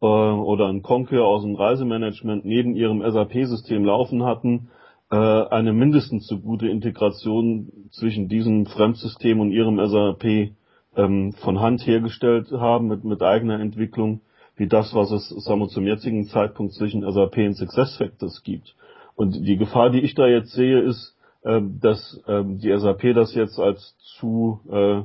äh, 0.00 0.06
oder 0.06 0.68
ein 0.68 0.82
Concur 0.82 1.26
aus 1.26 1.42
dem 1.42 1.54
Reisemanagement 1.54 2.44
neben 2.44 2.74
ihrem 2.74 3.02
SAP-System 3.02 3.84
laufen 3.84 4.24
hatten, 4.24 4.70
äh, 4.70 4.83
eine 5.10 5.72
mindestens 5.72 6.26
so 6.26 6.38
gute 6.40 6.66
Integration 6.66 7.70
zwischen 7.90 8.28
diesem 8.28 8.66
Fremdsystem 8.66 9.38
und 9.38 9.52
ihrem 9.52 9.78
SAP 9.78 10.54
ähm, 10.96 11.32
von 11.32 11.60
Hand 11.60 11.86
hergestellt 11.86 12.50
haben 12.52 12.88
mit, 12.88 13.04
mit 13.04 13.22
eigener 13.22 13.60
Entwicklung, 13.60 14.20
wie 14.56 14.66
das, 14.66 14.94
was 14.94 15.10
es 15.10 15.28
sagen 15.28 15.60
wir, 15.60 15.68
zum 15.68 15.86
jetzigen 15.86 16.26
Zeitpunkt 16.26 16.74
zwischen 16.74 17.02
SAP 17.02 17.38
und 17.38 17.54
SuccessFactors 17.54 18.42
gibt. 18.42 18.74
Und 19.16 19.46
die 19.46 19.56
Gefahr, 19.56 19.90
die 19.90 20.00
ich 20.00 20.14
da 20.14 20.26
jetzt 20.26 20.52
sehe, 20.52 20.80
ist, 20.80 21.16
äh, 21.42 21.60
dass 21.80 22.20
äh, 22.26 22.42
die 22.44 22.76
SAP 22.76 23.14
das 23.14 23.34
jetzt 23.34 23.58
als 23.58 23.96
zu, 24.18 24.60
äh, 24.70 25.02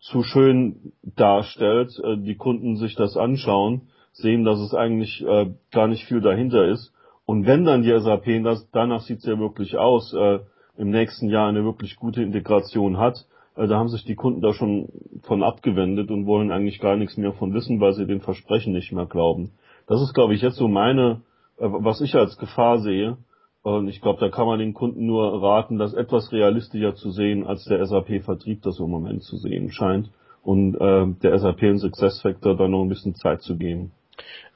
zu 0.00 0.22
schön 0.22 0.92
darstellt, 1.02 1.98
äh, 2.02 2.16
die 2.16 2.36
Kunden 2.36 2.76
sich 2.76 2.94
das 2.94 3.16
anschauen, 3.16 3.82
sehen, 4.12 4.44
dass 4.44 4.60
es 4.60 4.74
eigentlich 4.74 5.24
äh, 5.26 5.50
gar 5.72 5.88
nicht 5.88 6.04
viel 6.04 6.20
dahinter 6.20 6.66
ist 6.68 6.93
und 7.26 7.46
wenn 7.46 7.64
dann 7.64 7.82
die 7.82 7.98
SAP, 7.98 8.42
das, 8.42 8.68
danach 8.72 9.02
sieht 9.02 9.18
es 9.18 9.26
ja 9.26 9.38
wirklich 9.38 9.76
aus, 9.76 10.12
äh, 10.12 10.40
im 10.76 10.90
nächsten 10.90 11.28
Jahr 11.28 11.48
eine 11.48 11.64
wirklich 11.64 11.96
gute 11.96 12.22
Integration 12.22 12.98
hat, 12.98 13.26
äh, 13.56 13.66
da 13.66 13.78
haben 13.78 13.88
sich 13.88 14.04
die 14.04 14.14
Kunden 14.14 14.40
da 14.40 14.52
schon 14.52 14.88
von 15.22 15.42
abgewendet 15.42 16.10
und 16.10 16.26
wollen 16.26 16.50
eigentlich 16.50 16.80
gar 16.80 16.96
nichts 16.96 17.16
mehr 17.16 17.32
von 17.32 17.54
wissen, 17.54 17.80
weil 17.80 17.94
sie 17.94 18.06
den 18.06 18.20
Versprechen 18.20 18.72
nicht 18.72 18.92
mehr 18.92 19.06
glauben. 19.06 19.52
Das 19.86 20.02
ist, 20.02 20.14
glaube 20.14 20.34
ich, 20.34 20.42
jetzt 20.42 20.56
so 20.56 20.68
meine, 20.68 21.22
äh, 21.58 21.66
was 21.68 22.00
ich 22.00 22.14
als 22.14 22.36
Gefahr 22.38 22.80
sehe. 22.80 23.16
Und 23.62 23.88
ich 23.88 24.02
glaube, 24.02 24.20
da 24.20 24.28
kann 24.28 24.46
man 24.46 24.58
den 24.58 24.74
Kunden 24.74 25.06
nur 25.06 25.42
raten, 25.42 25.78
das 25.78 25.94
etwas 25.94 26.30
realistischer 26.32 26.94
zu 26.96 27.10
sehen, 27.10 27.46
als 27.46 27.64
der 27.64 27.84
SAP-Vertrieb 27.86 28.60
das 28.60 28.78
im 28.78 28.90
Moment 28.90 29.22
zu 29.22 29.38
sehen 29.38 29.70
scheint. 29.70 30.10
Und 30.42 30.74
äh, 30.74 31.06
der 31.22 31.38
SAP 31.38 31.62
und 31.62 31.78
SuccessFactor 31.78 32.56
da 32.56 32.68
noch 32.68 32.82
ein 32.82 32.90
bisschen 32.90 33.14
Zeit 33.14 33.40
zu 33.40 33.56
geben. 33.56 33.92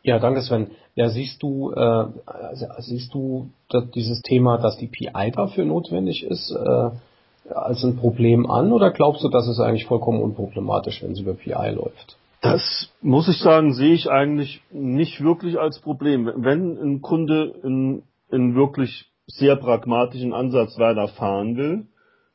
Ja, 0.03 0.19
danke 0.19 0.43
Sven. 0.43 0.71
Ja, 0.95 1.09
siehst 1.09 1.43
du, 1.43 1.73
äh, 1.73 2.07
siehst 2.79 3.15
du 3.15 3.51
dieses 3.95 4.23
Thema, 4.23 4.59
dass 4.59 4.77
die 4.77 4.87
PI 4.87 5.33
dafür 5.35 5.65
notwendig 5.65 6.25
ist, 6.25 6.51
äh, 6.51 6.91
als 7.55 7.85
ein 7.85 7.97
Problem 7.97 8.51
an 8.51 8.73
oder 8.73 8.91
glaubst 8.91 9.25
du, 9.25 9.29
dass 9.29 9.47
es 9.47 9.61
eigentlich 9.61 9.87
vollkommen 9.87 10.21
unproblematisch, 10.21 11.03
wenn 11.03 11.13
es 11.13 11.21
über 11.21 11.35
PI 11.35 11.71
läuft? 11.75 12.17
Das 12.41 12.93
muss 13.03 13.29
ich 13.29 13.39
sagen, 13.39 13.75
sehe 13.75 13.95
ich 13.95 14.11
eigentlich 14.11 14.63
nicht 14.71 15.23
wirklich 15.23 15.59
als 15.59 15.81
Problem. 15.81 16.31
Wenn 16.37 16.77
ein 16.79 17.03
Kunde 17.03 17.55
einen, 17.65 18.03
einen 18.31 18.55
wirklich 18.55 19.07
sehr 19.27 19.57
pragmatischen 19.57 20.33
Ansatz 20.33 20.79
weiterfahren 20.79 21.57
will, 21.57 21.87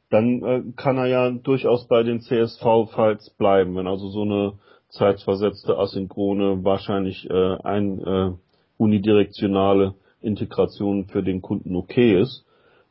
dann 0.09 0.43
äh, 0.43 0.61
kann 0.75 0.97
er 0.97 1.07
ja 1.07 1.31
durchaus 1.31 1.87
bei 1.87 2.03
den 2.03 2.21
CSV-Files 2.21 3.31
bleiben. 3.37 3.75
Wenn 3.75 3.87
also 3.87 4.09
so 4.09 4.21
eine 4.21 4.53
zeitversetzte 4.93 5.77
asynchrone, 5.77 6.63
wahrscheinlich 6.63 7.29
äh, 7.29 7.57
ein 7.63 7.99
äh, 7.99 8.31
unidirektionale 8.77 9.95
Integration 10.21 11.05
für 11.05 11.23
den 11.23 11.41
Kunden 11.41 11.75
okay 11.75 12.19
ist. 12.19 12.45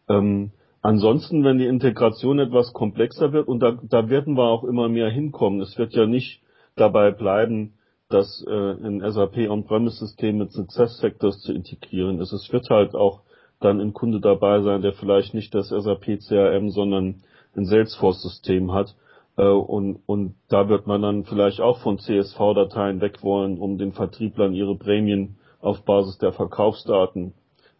Ähm, 0.08 0.50
ansonsten, 0.82 1.44
wenn 1.44 1.58
die 1.58 1.66
Integration 1.66 2.38
etwas 2.38 2.72
komplexer 2.72 3.32
wird, 3.32 3.48
und 3.48 3.60
da, 3.60 3.78
da 3.82 4.08
werden 4.08 4.36
wir 4.36 4.44
auch 4.44 4.64
immer 4.64 4.88
mehr 4.88 5.10
hinkommen, 5.10 5.60
es 5.60 5.78
wird 5.78 5.94
ja 5.94 6.06
nicht 6.06 6.42
dabei 6.76 7.10
bleiben, 7.10 7.74
das 8.08 8.44
äh, 8.46 8.86
in 8.86 9.00
SAP 9.00 9.48
On-Premise-System 9.48 10.38
mit 10.38 10.52
Success 10.52 11.00
Factors 11.00 11.40
zu 11.40 11.52
integrieren 11.52 12.20
ist. 12.20 12.32
Es 12.32 12.52
wird 12.52 12.68
halt 12.68 12.94
auch 12.94 13.22
dann 13.60 13.80
ein 13.80 13.92
Kunde 13.92 14.20
dabei 14.20 14.60
sein, 14.62 14.82
der 14.82 14.92
vielleicht 14.92 15.34
nicht 15.34 15.54
das 15.54 15.68
SAP 15.68 16.18
CRM, 16.28 16.70
sondern 16.70 17.22
ein 17.56 17.64
Salesforce-System 17.64 18.72
hat. 18.72 18.94
Äh, 19.36 19.44
und, 19.44 20.00
und 20.06 20.34
da 20.48 20.68
wird 20.68 20.86
man 20.86 21.02
dann 21.02 21.24
vielleicht 21.24 21.60
auch 21.60 21.80
von 21.80 21.98
CSV-Dateien 21.98 23.00
weg 23.00 23.22
wollen, 23.22 23.58
um 23.58 23.78
den 23.78 23.92
Vertrieblern 23.92 24.54
ihre 24.54 24.76
Prämien 24.76 25.36
auf 25.60 25.84
Basis 25.84 26.18
der 26.18 26.32
Verkaufsdaten 26.32 27.34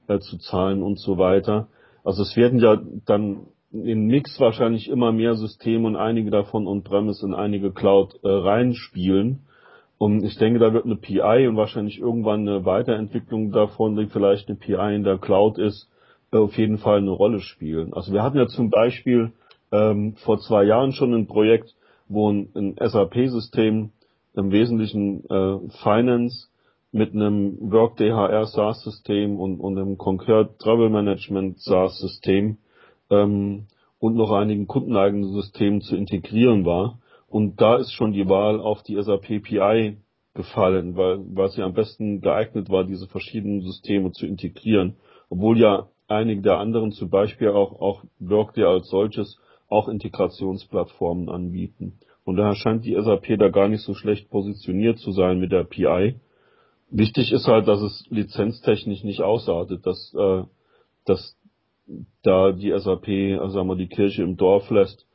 äh, 0.08 0.18
zu 0.18 0.38
zahlen 0.38 0.82
und 0.82 0.98
so 0.98 1.18
weiter. 1.18 1.68
Also 2.04 2.22
es 2.22 2.36
werden 2.36 2.58
ja 2.58 2.80
dann 3.06 3.46
in 3.72 4.06
Mix 4.06 4.38
wahrscheinlich 4.38 4.88
immer 4.88 5.12
mehr 5.12 5.34
Systeme 5.34 5.86
und 5.86 5.96
einige 5.96 6.30
davon 6.30 6.66
on-premise 6.66 7.24
in 7.24 7.34
einige 7.34 7.72
Cloud 7.72 8.14
äh, 8.22 8.28
reinspielen. 8.28 9.46
Und 9.98 10.24
ich 10.24 10.36
denke, 10.36 10.58
da 10.58 10.72
wird 10.72 10.84
eine 10.84 10.96
PI 10.96 11.46
und 11.48 11.56
wahrscheinlich 11.56 11.98
irgendwann 11.98 12.40
eine 12.40 12.64
Weiterentwicklung 12.64 13.52
davon, 13.52 13.96
die 13.96 14.06
vielleicht 14.06 14.48
eine 14.48 14.58
PI 14.58 14.96
in 14.96 15.04
der 15.04 15.18
Cloud 15.18 15.58
ist, 15.58 15.88
äh, 16.32 16.38
auf 16.38 16.58
jeden 16.58 16.78
Fall 16.78 16.98
eine 16.98 17.10
Rolle 17.12 17.40
spielen. 17.40 17.92
Also 17.94 18.12
wir 18.12 18.22
hatten 18.22 18.36
ja 18.36 18.46
zum 18.46 18.68
Beispiel 18.68 19.32
ähm, 19.72 20.14
vor 20.16 20.38
zwei 20.38 20.64
Jahren 20.64 20.92
schon 20.92 21.14
ein 21.14 21.26
Projekt, 21.26 21.74
wo 22.08 22.30
ein, 22.30 22.48
ein 22.54 22.76
SAP-System 22.78 23.90
im 24.34 24.52
Wesentlichen 24.52 25.24
äh, 25.28 25.58
Finance 25.82 26.48
mit 26.92 27.14
einem 27.14 27.56
Workday 27.60 28.10
HR 28.10 28.46
SaaS-System 28.46 29.40
und, 29.40 29.60
und 29.60 29.78
einem 29.78 29.96
Concur 29.96 30.56
Travel 30.58 30.90
Management 30.90 31.58
SaaS-System 31.60 32.58
ähm, 33.10 33.66
und 33.98 34.14
noch 34.14 34.30
einigen 34.30 34.66
kundeneigenen 34.66 35.32
Systemen 35.32 35.80
zu 35.80 35.96
integrieren 35.96 36.64
war. 36.64 36.98
Und 37.28 37.60
da 37.62 37.76
ist 37.76 37.92
schon 37.92 38.12
die 38.12 38.28
Wahl 38.28 38.60
auf 38.60 38.82
die 38.82 39.00
SAP 39.02 39.42
PI 39.42 39.96
gefallen, 40.34 40.96
weil, 40.96 41.20
weil 41.34 41.48
sie 41.50 41.62
am 41.62 41.72
besten 41.72 42.20
geeignet 42.20 42.68
war, 42.68 42.84
diese 42.84 43.06
verschiedenen 43.06 43.62
Systeme 43.62 44.12
zu 44.12 44.26
integrieren. 44.26 44.96
Obwohl 45.30 45.58
ja 45.58 45.88
einige 46.08 46.42
der 46.42 46.58
anderen, 46.58 46.92
zum 46.92 47.08
Beispiel 47.08 47.48
auch, 47.48 47.80
auch 47.80 48.04
Workday 48.18 48.64
als 48.64 48.88
solches, 48.88 49.38
auch 49.72 49.88
Integrationsplattformen 49.88 51.28
anbieten. 51.28 51.98
Und 52.24 52.36
daher 52.36 52.54
scheint 52.54 52.84
die 52.84 52.94
SAP 52.94 53.38
da 53.38 53.48
gar 53.48 53.68
nicht 53.68 53.82
so 53.82 53.94
schlecht 53.94 54.30
positioniert 54.30 54.98
zu 54.98 55.12
sein 55.12 55.40
mit 55.40 55.50
der 55.50 55.64
PI. 55.64 56.16
Wichtig 56.90 57.32
ist 57.32 57.48
halt, 57.48 57.66
dass 57.66 57.80
es 57.80 58.06
lizenztechnisch 58.10 59.02
nicht 59.02 59.22
ausartet, 59.22 59.86
dass, 59.86 60.14
äh, 60.14 60.42
dass 61.04 61.36
da 62.22 62.52
die 62.52 62.70
SAP, 62.70 63.40
also 63.40 63.54
sagen 63.54 63.68
wir, 63.68 63.76
die 63.76 63.88
Kirche 63.88 64.22
im 64.22 64.36
Dorf 64.36 64.70
lässt 64.70 65.06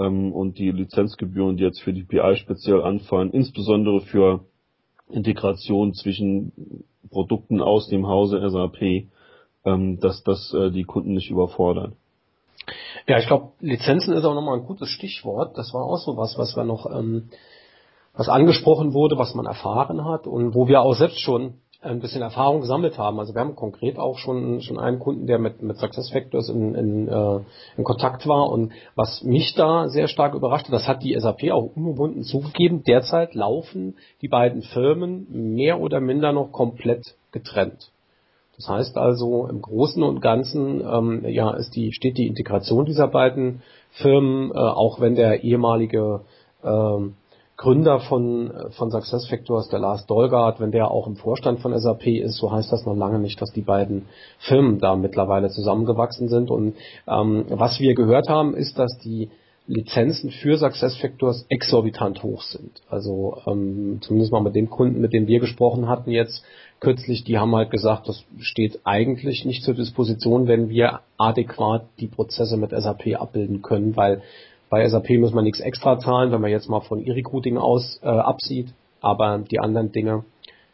ähm, 0.00 0.32
und 0.32 0.58
die 0.58 0.70
Lizenzgebühren, 0.70 1.56
die 1.56 1.62
jetzt 1.62 1.80
für 1.80 1.92
die 1.92 2.04
PI 2.04 2.36
speziell 2.36 2.82
anfallen, 2.82 3.30
insbesondere 3.30 4.00
für 4.00 4.44
Integration 5.08 5.94
zwischen 5.94 6.84
Produkten 7.10 7.60
aus 7.60 7.88
dem 7.88 8.06
Hause 8.08 8.40
SAP, 8.50 9.08
ähm, 9.64 10.00
dass 10.00 10.22
das 10.24 10.52
äh, 10.52 10.70
die 10.70 10.84
Kunden 10.84 11.14
nicht 11.14 11.30
überfordert. 11.30 11.92
Ja, 13.06 13.18
ich 13.18 13.26
glaube, 13.26 13.52
Lizenzen 13.60 14.14
ist 14.14 14.24
auch 14.24 14.34
nochmal 14.34 14.58
ein 14.58 14.66
gutes 14.66 14.88
Stichwort. 14.88 15.56
Das 15.56 15.72
war 15.72 15.84
auch 15.84 15.98
so 15.98 16.16
was, 16.16 16.36
was 16.38 16.56
wir 16.56 16.64
noch, 16.64 16.86
ähm, 16.86 17.30
was 18.14 18.28
angesprochen 18.28 18.94
wurde, 18.94 19.18
was 19.18 19.34
man 19.34 19.46
erfahren 19.46 20.04
hat 20.04 20.26
und 20.26 20.54
wo 20.54 20.68
wir 20.68 20.80
auch 20.80 20.94
selbst 20.94 21.20
schon 21.20 21.54
ein 21.82 22.00
bisschen 22.00 22.22
Erfahrung 22.22 22.60
gesammelt 22.60 22.98
haben. 22.98 23.20
Also 23.20 23.34
wir 23.34 23.40
haben 23.40 23.54
konkret 23.54 23.98
auch 23.98 24.18
schon 24.18 24.60
schon 24.60 24.78
einen 24.78 24.98
Kunden, 24.98 25.26
der 25.26 25.38
mit 25.38 25.62
mit 25.62 25.78
SuccessFactors 25.78 26.48
in, 26.48 26.74
in, 26.74 27.08
äh, 27.08 27.40
in 27.76 27.84
Kontakt 27.84 28.26
war 28.26 28.50
und 28.50 28.72
was 28.94 29.22
mich 29.22 29.54
da 29.54 29.88
sehr 29.88 30.08
stark 30.08 30.34
überraschte, 30.34 30.72
das 30.72 30.88
hat 30.88 31.02
die 31.02 31.18
SAP 31.18 31.50
auch 31.52 31.70
ungebunden 31.76 32.22
zugegeben. 32.22 32.82
Derzeit 32.82 33.34
laufen 33.34 33.96
die 34.22 34.28
beiden 34.28 34.62
Firmen 34.62 35.54
mehr 35.54 35.80
oder 35.80 36.00
minder 36.00 36.32
noch 36.32 36.50
komplett 36.50 37.14
getrennt. 37.30 37.90
Das 38.56 38.68
heißt 38.68 38.96
also 38.96 39.46
im 39.48 39.60
Großen 39.60 40.02
und 40.02 40.20
Ganzen 40.20 40.80
ähm, 40.80 41.24
ja 41.26 41.50
ist 41.50 41.76
die 41.76 41.92
steht 41.92 42.18
die 42.18 42.26
Integration 42.26 42.86
dieser 42.86 43.08
beiden 43.08 43.62
Firmen, 43.90 44.50
äh, 44.50 44.58
auch 44.58 45.00
wenn 45.00 45.14
der 45.14 45.44
ehemalige 45.44 46.20
ähm, 46.64 47.14
Gründer 47.56 48.00
von, 48.00 48.52
von 48.76 48.90
SuccessFactors, 48.90 49.68
der 49.70 49.78
Lars 49.78 50.04
Dolgard, 50.06 50.60
wenn 50.60 50.72
der 50.72 50.90
auch 50.90 51.06
im 51.06 51.16
Vorstand 51.16 51.60
von 51.60 51.78
SAP 51.78 52.06
ist, 52.06 52.36
so 52.36 52.52
heißt 52.52 52.70
das 52.70 52.84
noch 52.84 52.94
lange 52.94 53.18
nicht, 53.18 53.40
dass 53.40 53.50
die 53.50 53.62
beiden 53.62 54.06
Firmen 54.38 54.78
da 54.78 54.94
mittlerweile 54.94 55.48
zusammengewachsen 55.48 56.28
sind. 56.28 56.50
Und 56.50 56.76
ähm, 57.08 57.46
was 57.48 57.80
wir 57.80 57.94
gehört 57.94 58.28
haben, 58.28 58.54
ist, 58.54 58.78
dass 58.78 58.98
die 58.98 59.30
Lizenzen 59.66 60.30
für 60.30 60.58
SuccessFactors 60.58 61.46
exorbitant 61.48 62.22
hoch 62.22 62.42
sind. 62.42 62.82
Also 62.88 63.38
ähm, 63.46 64.00
zumindest 64.02 64.32
mal 64.32 64.42
mit 64.42 64.54
den 64.54 64.70
Kunden, 64.70 65.00
mit 65.00 65.12
denen 65.12 65.26
wir 65.26 65.40
gesprochen 65.40 65.88
hatten 65.88 66.10
jetzt 66.10 66.44
kürzlich, 66.80 67.24
die 67.24 67.38
haben 67.38 67.54
halt 67.54 67.70
gesagt, 67.70 68.08
das 68.08 68.24
steht 68.38 68.80
eigentlich 68.84 69.44
nicht 69.44 69.62
zur 69.62 69.74
Disposition, 69.74 70.46
wenn 70.48 70.68
wir 70.68 71.00
adäquat 71.16 71.86
die 72.00 72.08
Prozesse 72.08 72.56
mit 72.56 72.70
SAP 72.70 73.16
abbilden 73.16 73.62
können, 73.62 73.96
weil 73.96 74.22
bei 74.68 74.86
SAP 74.88 75.10
muss 75.18 75.32
man 75.32 75.44
nichts 75.44 75.60
extra 75.60 75.98
zahlen, 75.98 76.32
wenn 76.32 76.40
man 76.40 76.50
jetzt 76.50 76.68
mal 76.68 76.80
von 76.80 77.04
E-Recruiting 77.04 77.56
aus 77.56 78.00
äh, 78.02 78.08
absieht. 78.08 78.68
Aber 79.00 79.38
die 79.38 79.60
anderen 79.60 79.92
Dinge, 79.92 80.24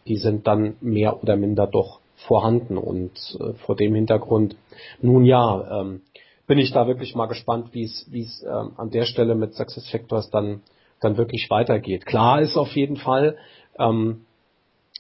die 0.07 0.17
sind 0.17 0.47
dann 0.47 0.77
mehr 0.81 1.23
oder 1.23 1.37
minder 1.37 1.67
doch 1.67 2.01
vorhanden. 2.27 2.79
Und 2.79 3.13
äh, 3.39 3.53
vor 3.65 3.77
dem 3.77 3.95
Hintergrund, 3.95 4.57
nun 5.01 5.25
ja, 5.25 5.81
ähm, 5.81 6.01
bin 6.47 6.59
ich 6.59 6.73
da 6.73 6.87
wirklich 6.87 7.15
mal 7.15 7.27
gespannt, 7.27 7.69
wie 7.73 7.85
es 7.85 8.07
wie 8.11 8.23
es 8.23 8.43
ähm, 8.43 8.73
an 8.77 8.91
der 8.91 9.05
Stelle 9.05 9.35
mit 9.35 9.55
SuccessFactors 9.55 10.31
dann 10.31 10.63
dann 11.01 11.17
wirklich 11.17 11.51
weitergeht. 11.51 12.07
Klar 12.07 12.41
ist 12.41 12.57
auf 12.57 12.75
jeden 12.77 12.97
Fall, 12.97 13.37
ähm, 13.79 14.25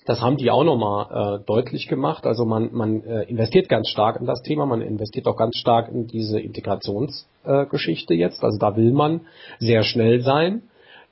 das 0.04 0.20
haben 0.20 0.36
die 0.36 0.50
auch 0.50 0.64
nochmal 0.64 1.38
äh, 1.40 1.44
deutlich 1.44 1.86
gemacht. 1.88 2.26
Also 2.26 2.44
man, 2.44 2.72
man 2.72 3.04
äh, 3.04 3.22
investiert 3.24 3.68
ganz 3.68 3.88
stark 3.88 4.20
in 4.20 4.26
das 4.26 4.42
Thema, 4.42 4.66
man 4.66 4.82
investiert 4.82 5.26
auch 5.26 5.36
ganz 5.36 5.56
stark 5.56 5.90
in 5.90 6.06
diese 6.06 6.40
Integrationsgeschichte 6.40 8.14
äh, 8.14 8.18
jetzt. 8.18 8.42
Also 8.42 8.58
da 8.58 8.76
will 8.76 8.92
man 8.92 9.22
sehr 9.58 9.82
schnell 9.84 10.22
sein. 10.22 10.62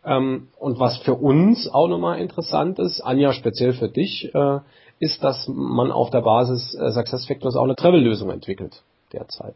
Ähm, 0.04 0.48
und 0.58 0.80
was 0.80 0.98
für 0.98 1.14
uns 1.14 1.68
auch 1.68 1.88
nochmal 1.88 2.20
interessant 2.20 2.78
ist, 2.78 3.00
Anja, 3.00 3.32
speziell 3.32 3.74
für 3.74 3.88
dich, 3.88 4.34
äh, 4.34 4.58
ist, 4.98 5.22
dass 5.22 5.48
man 5.48 5.92
auf 5.92 6.10
der 6.10 6.22
Basis 6.22 6.74
äh, 6.74 6.90
SuccessFactors 6.90 7.56
auch 7.56 7.64
eine 7.64 7.76
Travel-Lösung 7.76 8.30
entwickelt 8.30 8.82
derzeit. 9.12 9.54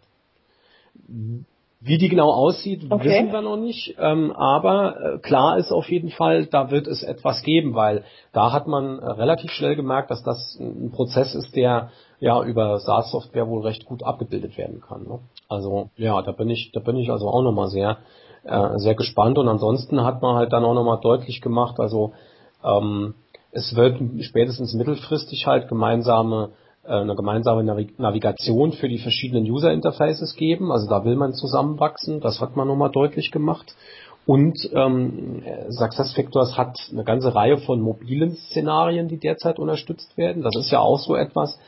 Wie 1.86 1.98
die 1.98 2.08
genau 2.08 2.30
aussieht, 2.30 2.86
okay. 2.88 3.04
wissen 3.04 3.32
wir 3.32 3.42
noch 3.42 3.58
nicht. 3.58 3.94
Ähm, 3.98 4.32
aber 4.32 4.96
äh, 4.96 5.18
klar 5.18 5.58
ist 5.58 5.70
auf 5.70 5.90
jeden 5.90 6.08
Fall, 6.08 6.46
da 6.46 6.70
wird 6.70 6.86
es 6.86 7.02
etwas 7.02 7.42
geben, 7.42 7.74
weil 7.74 8.04
da 8.32 8.52
hat 8.52 8.66
man 8.66 9.00
äh, 9.00 9.10
relativ 9.10 9.50
schnell 9.50 9.76
gemerkt, 9.76 10.10
dass 10.10 10.22
das 10.22 10.58
ein 10.58 10.92
Prozess 10.92 11.34
ist, 11.34 11.54
der 11.54 11.90
ja 12.20 12.42
über 12.42 12.78
SaaS-Software 12.78 13.48
wohl 13.48 13.62
recht 13.62 13.84
gut 13.84 14.02
abgebildet 14.02 14.56
werden 14.56 14.80
kann. 14.80 15.02
Ne? 15.02 15.18
Also 15.50 15.90
ja, 15.96 16.22
da 16.22 16.32
bin 16.32 16.48
ich, 16.48 16.72
da 16.72 16.80
bin 16.80 16.96
ich 16.96 17.10
also 17.10 17.28
auch 17.28 17.42
nochmal 17.42 17.68
sehr, 17.68 17.98
äh, 18.44 18.78
sehr 18.78 18.94
gespannt. 18.94 19.36
Und 19.36 19.48
ansonsten 19.48 20.02
hat 20.04 20.22
man 20.22 20.36
halt 20.36 20.54
dann 20.54 20.64
auch 20.64 20.74
nochmal 20.74 21.00
deutlich 21.02 21.42
gemacht, 21.42 21.78
also 21.78 22.14
ähm, 22.64 23.14
es 23.50 23.76
wird 23.76 24.00
spätestens 24.22 24.72
mittelfristig 24.72 25.46
halt 25.46 25.68
gemeinsame 25.68 26.50
eine 26.86 27.14
gemeinsame 27.14 27.64
Navigation 27.64 28.72
für 28.72 28.88
die 28.88 28.98
verschiedenen 28.98 29.44
User 29.44 29.72
Interfaces 29.72 30.36
geben. 30.36 30.70
Also 30.70 30.88
da 30.88 31.04
will 31.04 31.16
man 31.16 31.32
zusammenwachsen. 31.32 32.20
Das 32.20 32.40
hat 32.40 32.56
man 32.56 32.68
nochmal 32.68 32.90
deutlich 32.90 33.30
gemacht. 33.30 33.74
Und 34.26 34.70
ähm, 34.74 35.42
SuccessFactors 35.68 36.56
hat 36.56 36.78
eine 36.90 37.04
ganze 37.04 37.34
Reihe 37.34 37.58
von 37.58 37.80
mobilen 37.80 38.36
Szenarien, 38.36 39.08
die 39.08 39.18
derzeit 39.18 39.58
unterstützt 39.58 40.16
werden. 40.16 40.42
Das 40.42 40.56
ist 40.56 40.70
ja 40.70 40.80
auch 40.80 40.98
so 40.98 41.14
etwas, 41.14 41.58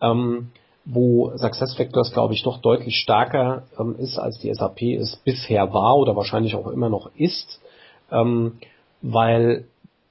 ähm, 0.00 0.48
wo 0.86 1.30
SuccessFactors, 1.36 2.12
glaube 2.12 2.32
ich, 2.32 2.42
doch 2.42 2.58
deutlich 2.62 2.96
stärker 2.96 3.64
ähm, 3.78 3.94
ist, 3.98 4.18
als 4.18 4.38
die 4.38 4.52
SAP 4.52 4.82
es 4.82 5.16
bisher 5.16 5.74
war 5.74 5.96
oder 5.98 6.16
wahrscheinlich 6.16 6.54
auch 6.54 6.68
immer 6.68 6.88
noch 6.88 7.10
ist, 7.14 7.60
ähm, 8.10 8.58
weil 9.02 9.66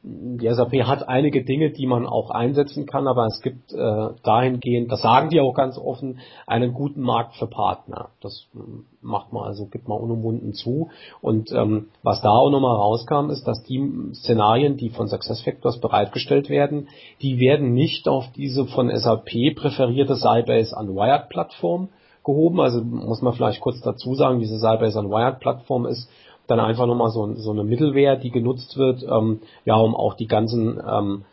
die 0.10 0.48
SAP 0.48 0.84
hat 0.84 1.10
einige 1.10 1.44
Dinge, 1.44 1.72
die 1.72 1.86
man 1.86 2.06
auch 2.06 2.30
einsetzen 2.30 2.86
kann, 2.86 3.08
aber 3.08 3.26
es 3.26 3.42
gibt 3.42 3.74
äh, 3.74 4.10
dahingehend, 4.24 4.92
das 4.92 5.02
sagen 5.02 5.30
die 5.30 5.42
auch 5.42 5.54
ganz 5.54 5.78
offen, 5.78 6.20
einen 6.46 6.74
guten 6.74 7.02
Markt 7.02 7.36
für 7.36 7.48
Partner. 7.48 8.10
Das 8.22 8.48
hm, 8.54 8.86
macht 9.02 9.34
man 9.34 9.44
also, 9.44 9.66
gibt 9.66 9.88
man 9.88 10.00
unumwunden 10.00 10.54
zu. 10.54 10.90
Und 11.22 11.52
ähm, 11.52 11.88
was 12.04 12.22
da 12.22 12.30
auch 12.30 12.50
nochmal 12.50 12.76
rauskam, 12.76 13.30
ist, 13.30 13.48
dass 13.48 13.64
die 13.64 14.14
Szenarien, 14.14 14.78
die 14.78 14.90
von 14.90 15.08
SuccessFactors 15.08 15.80
bereitgestellt 15.80 16.50
werden, 16.50 16.88
die 17.22 17.40
werden 17.40 17.74
nicht 17.74 18.08
auf 18.08 18.26
diese 18.36 18.66
von 18.66 18.90
SAP 18.96 19.56
präferierte 19.56 20.16
Sybase 20.16 20.76
Unwired 20.76 21.28
Plattform 21.30 21.90
gehoben. 22.24 22.62
Also 22.62 22.82
muss 22.82 23.22
man 23.22 23.34
vielleicht 23.34 23.62
kurz 23.62 23.82
dazu 23.82 24.16
sagen, 24.16 24.40
diese 24.40 24.58
Sybase 24.58 25.00
Unwired 25.00 25.40
Plattform 25.40 25.86
ist 25.86 26.10
dann 26.48 26.60
einfach 26.60 26.88
nochmal 26.88 27.12
so, 27.12 27.34
so 27.36 27.52
eine 27.52 27.64
Mittelware, 27.64 28.18
die 28.18 28.32
genutzt 28.32 28.78
wird, 28.78 29.04
ähm, 29.04 29.42
ja, 29.66 29.76
um 29.76 29.96
auch 29.96 30.16
die 30.16 30.28
ganzen 30.28 30.82
ähm, 30.86 31.26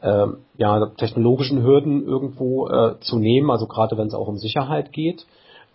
äh, 0.00 0.26
ja, 0.56 0.86
technologischen 0.96 1.62
Hürden 1.62 2.06
irgendwo 2.06 2.68
äh, 2.68 3.00
zu 3.00 3.18
nehmen, 3.18 3.50
also 3.50 3.66
gerade 3.66 3.96
wenn 3.98 4.06
es 4.06 4.14
auch 4.14 4.28
um 4.28 4.36
Sicherheit 4.36 4.92
geht. 4.92 5.26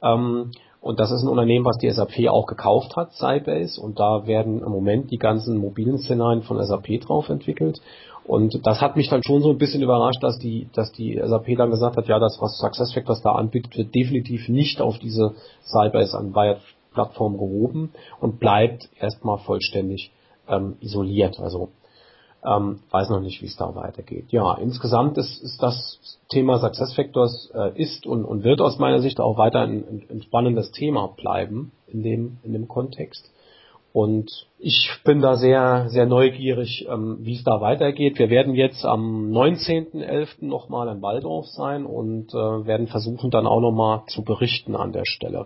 Ähm, 0.01 0.51
Und 0.82 0.99
das 0.99 1.12
ist 1.12 1.23
ein 1.23 1.29
Unternehmen, 1.29 1.63
was 1.65 1.77
die 1.77 1.89
SAP 1.89 2.27
auch 2.29 2.45
gekauft 2.45 2.97
hat, 2.97 3.13
Sybase. 3.13 3.79
Und 3.79 3.99
da 3.99 4.27
werden 4.27 4.62
im 4.62 4.69
Moment 4.69 5.12
die 5.12 5.17
ganzen 5.17 5.58
mobilen 5.58 5.97
Szenarien 5.97 6.43
von 6.43 6.62
SAP 6.62 6.99
drauf 6.99 7.29
entwickelt. 7.29 7.79
Und 8.25 8.60
das 8.65 8.82
hat 8.82 8.97
mich 8.97 9.10
dann 9.10 9.21
schon 9.23 9.41
so 9.41 9.49
ein 9.51 9.58
bisschen 9.58 9.82
überrascht, 9.82 10.21
dass 10.21 10.39
die, 10.39 10.67
dass 10.73 10.91
die 10.91 11.21
SAP 11.23 11.56
dann 11.58 11.71
gesagt 11.71 11.95
hat, 11.95 12.08
ja, 12.08 12.19
das, 12.19 12.38
was 12.41 12.58
SuccessFactors 12.58 13.21
da 13.21 13.32
anbietet, 13.32 13.77
wird 13.77 13.95
definitiv 13.95 14.49
nicht 14.49 14.82
auf 14.82 14.99
diese 14.99 15.36
Sybase 15.63 16.17
Unwired 16.17 16.60
Plattform 16.93 17.38
gehoben 17.38 17.93
und 18.19 18.39
bleibt 18.39 18.89
erstmal 18.99 19.39
vollständig 19.39 20.12
ähm, 20.47 20.77
isoliert. 20.79 21.39
Also 21.39 21.69
ähm, 22.45 22.79
weiß 22.91 23.10
noch 23.10 23.21
nicht, 23.21 23.41
wie 23.41 23.47
es 23.47 23.56
da 23.56 23.73
weitergeht. 23.75 24.25
Ja, 24.32 24.56
insgesamt 24.56 25.17
ist, 25.17 25.41
ist 25.41 25.62
das 25.62 26.19
Thema 26.29 26.60
SuccessFactors 26.60 27.51
äh, 27.53 27.82
ist 27.82 28.06
und, 28.06 28.25
und 28.25 28.43
wird 28.43 28.62
aus 28.62 28.79
meiner 28.79 28.99
Sicht 28.99 29.19
auch 29.19 29.38
weiter 29.38 29.62
ein, 29.62 30.03
ein 30.10 30.21
spannendes 30.23 30.71
Thema 30.71 31.08
bleiben 31.08 31.71
in 31.88 32.03
dem, 32.03 32.38
in 32.43 32.53
dem 32.53 32.67
Kontext. 32.67 33.29
Und 33.93 34.47
ich 34.58 34.89
bin 35.06 35.21
da 35.21 35.38
sehr, 35.38 35.86
sehr 35.89 36.08
neugierig, 36.08 36.88
ähm, 36.89 37.19
wie 37.21 37.36
es 37.36 37.43
da 37.43 37.62
weitergeht. 37.62 38.17
Wir 38.17 38.32
werden 38.32 38.56
jetzt 38.56 38.84
am 38.86 39.32
19.11. 39.32 40.45
nochmal 40.45 40.88
in 40.88 41.03
Waldorf 41.03 41.45
sein 41.47 41.86
und 41.86 42.34
äh, 42.34 42.65
werden 42.65 42.88
versuchen, 42.88 43.29
dann 43.29 43.45
auch 43.45 43.62
nochmal 43.62 44.01
zu 44.08 44.23
berichten 44.23 44.75
an 44.75 44.93
der 44.93 45.06
Stelle. 45.06 45.45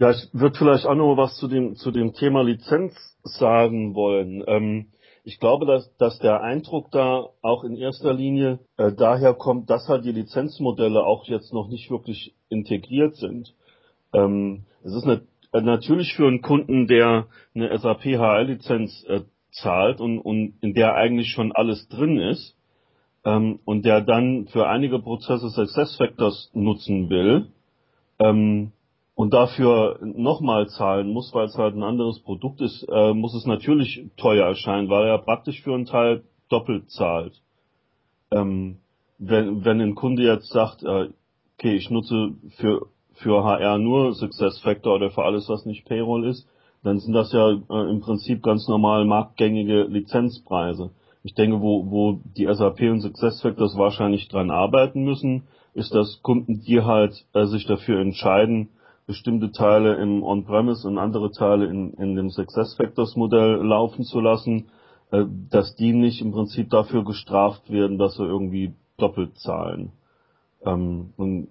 Ja, 0.00 0.10
ich 0.10 0.28
würde 0.32 0.56
vielleicht 0.56 0.86
auch 0.86 0.94
noch 0.94 1.16
was 1.16 1.36
zu 1.38 1.48
dem, 1.48 1.74
zu 1.74 1.90
dem 1.90 2.14
Thema 2.14 2.42
Lizenz 2.44 2.94
sagen 3.24 3.96
wollen. 3.96 4.44
Ähm, 4.46 4.92
ich 5.24 5.40
glaube, 5.40 5.66
dass, 5.66 5.92
dass 5.96 6.18
der 6.20 6.40
Eindruck 6.40 6.92
da 6.92 7.30
auch 7.42 7.64
in 7.64 7.76
erster 7.76 8.14
Linie 8.14 8.60
äh, 8.76 8.92
daher 8.92 9.34
kommt, 9.34 9.68
dass 9.70 9.88
halt 9.88 10.04
die 10.04 10.12
Lizenzmodelle 10.12 11.04
auch 11.04 11.24
jetzt 11.26 11.52
noch 11.52 11.68
nicht 11.68 11.90
wirklich 11.90 12.34
integriert 12.48 13.16
sind. 13.16 13.54
Ähm, 14.12 14.66
es 14.84 14.94
ist 14.94 15.02
eine, 15.02 15.22
äh, 15.52 15.60
natürlich 15.62 16.14
für 16.14 16.28
einen 16.28 16.42
Kunden, 16.42 16.86
der 16.86 17.26
eine 17.56 17.76
SAP 17.76 18.04
HR-Lizenz 18.04 19.04
äh, 19.08 19.22
zahlt 19.50 20.00
und, 20.00 20.20
und 20.20 20.54
in 20.60 20.74
der 20.74 20.94
eigentlich 20.94 21.30
schon 21.30 21.50
alles 21.50 21.88
drin 21.88 22.18
ist 22.18 22.56
ähm, 23.24 23.58
und 23.64 23.84
der 23.84 24.00
dann 24.00 24.46
für 24.46 24.68
einige 24.68 25.00
Prozesse 25.00 25.50
SuccessFactors 25.50 26.52
nutzen 26.54 27.10
will, 27.10 27.48
ähm, 28.20 28.72
und 29.18 29.34
dafür 29.34 29.98
nochmal 30.00 30.68
zahlen 30.68 31.12
muss, 31.12 31.34
weil 31.34 31.46
es 31.46 31.58
halt 31.58 31.74
ein 31.74 31.82
anderes 31.82 32.20
Produkt 32.20 32.60
ist, 32.60 32.86
äh, 32.88 33.12
muss 33.14 33.34
es 33.34 33.46
natürlich 33.46 34.04
teuer 34.16 34.46
erscheinen, 34.46 34.88
weil 34.90 35.08
er 35.08 35.18
praktisch 35.18 35.60
für 35.62 35.74
einen 35.74 35.86
Teil 35.86 36.22
doppelt 36.48 36.88
zahlt. 36.92 37.32
Ähm, 38.30 38.76
wenn, 39.18 39.64
wenn 39.64 39.80
ein 39.80 39.96
Kunde 39.96 40.22
jetzt 40.22 40.52
sagt, 40.52 40.84
äh, 40.84 41.08
okay, 41.56 41.74
ich 41.74 41.90
nutze 41.90 42.34
für, 42.58 42.86
für 43.14 43.42
HR 43.42 43.78
nur 43.78 44.14
Success 44.14 44.60
Factor 44.60 44.94
oder 44.94 45.10
für 45.10 45.24
alles, 45.24 45.48
was 45.48 45.66
nicht 45.66 45.84
Payroll 45.86 46.24
ist, 46.24 46.46
dann 46.84 47.00
sind 47.00 47.12
das 47.12 47.32
ja 47.32 47.50
äh, 47.50 47.90
im 47.90 48.00
Prinzip 48.00 48.40
ganz 48.40 48.68
normal 48.68 49.04
marktgängige 49.04 49.82
Lizenzpreise. 49.88 50.92
Ich 51.24 51.34
denke, 51.34 51.60
wo, 51.60 51.90
wo 51.90 52.20
die 52.36 52.46
SAP 52.46 52.82
und 52.82 53.00
SuccessFactors 53.00 53.76
wahrscheinlich 53.76 54.28
dran 54.28 54.52
arbeiten 54.52 55.02
müssen, 55.02 55.48
ist, 55.74 55.92
dass 55.92 56.22
Kunden, 56.22 56.62
die 56.62 56.82
halt 56.82 57.26
äh, 57.32 57.46
sich 57.46 57.66
dafür 57.66 57.98
entscheiden, 57.98 58.68
bestimmte 59.08 59.50
Teile 59.50 59.96
im 59.96 60.22
On-Premise 60.22 60.86
und 60.86 60.98
andere 60.98 61.32
Teile 61.32 61.66
in, 61.66 61.94
in 61.94 62.14
dem 62.14 62.28
SuccessFactors 62.28 63.16
Modell 63.16 63.56
laufen 63.64 64.04
zu 64.04 64.20
lassen, 64.20 64.68
äh, 65.10 65.24
dass 65.50 65.74
die 65.74 65.94
nicht 65.94 66.20
im 66.20 66.30
Prinzip 66.30 66.68
dafür 66.70 67.04
gestraft 67.04 67.70
werden, 67.70 67.98
dass 67.98 68.16
sie 68.16 68.24
irgendwie 68.24 68.74
doppelt 68.98 69.36
zahlen. 69.38 69.92
Ähm, 70.64 71.14
und 71.16 71.48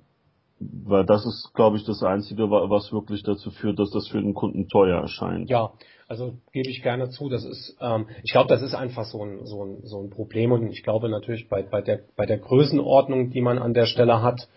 weil 0.59 1.05
das 1.05 1.25
ist, 1.25 1.51
glaube 1.53 1.77
ich, 1.77 1.85
das 1.85 2.01
Einzige, 2.03 2.49
was 2.49 2.91
wirklich 2.91 3.23
dazu 3.23 3.51
führt, 3.51 3.77
dass 3.79 3.91
das 3.91 4.07
für 4.07 4.21
den 4.21 4.33
Kunden 4.33 4.67
teuer 4.67 5.01
erscheint. 5.01 5.49
Ja, 5.49 5.71
also 6.07 6.33
gebe 6.51 6.69
ich 6.69 6.81
gerne 6.81 7.09
zu. 7.09 7.29
Das 7.29 7.43
ist, 7.43 7.77
ähm, 7.81 8.07
ich 8.23 8.31
glaube, 8.31 8.49
das 8.49 8.61
ist 8.61 8.73
einfach 8.73 9.05
so 9.05 9.23
ein, 9.23 9.45
so 9.45 9.63
ein, 9.63 9.79
so 9.83 10.01
ein 10.01 10.09
Problem 10.09 10.51
und 10.51 10.67
ich 10.71 10.83
glaube 10.83 11.09
natürlich 11.09 11.49
bei, 11.49 11.63
bei 11.63 11.81
der, 11.81 12.01
bei 12.15 12.25
der 12.25 12.37
Größenordnung, 12.37 13.31
die 13.31 13.41
man 13.41 13.59
an 13.59 13.73
der 13.73 13.85
Stelle 13.85 14.21
hat, 14.21 14.47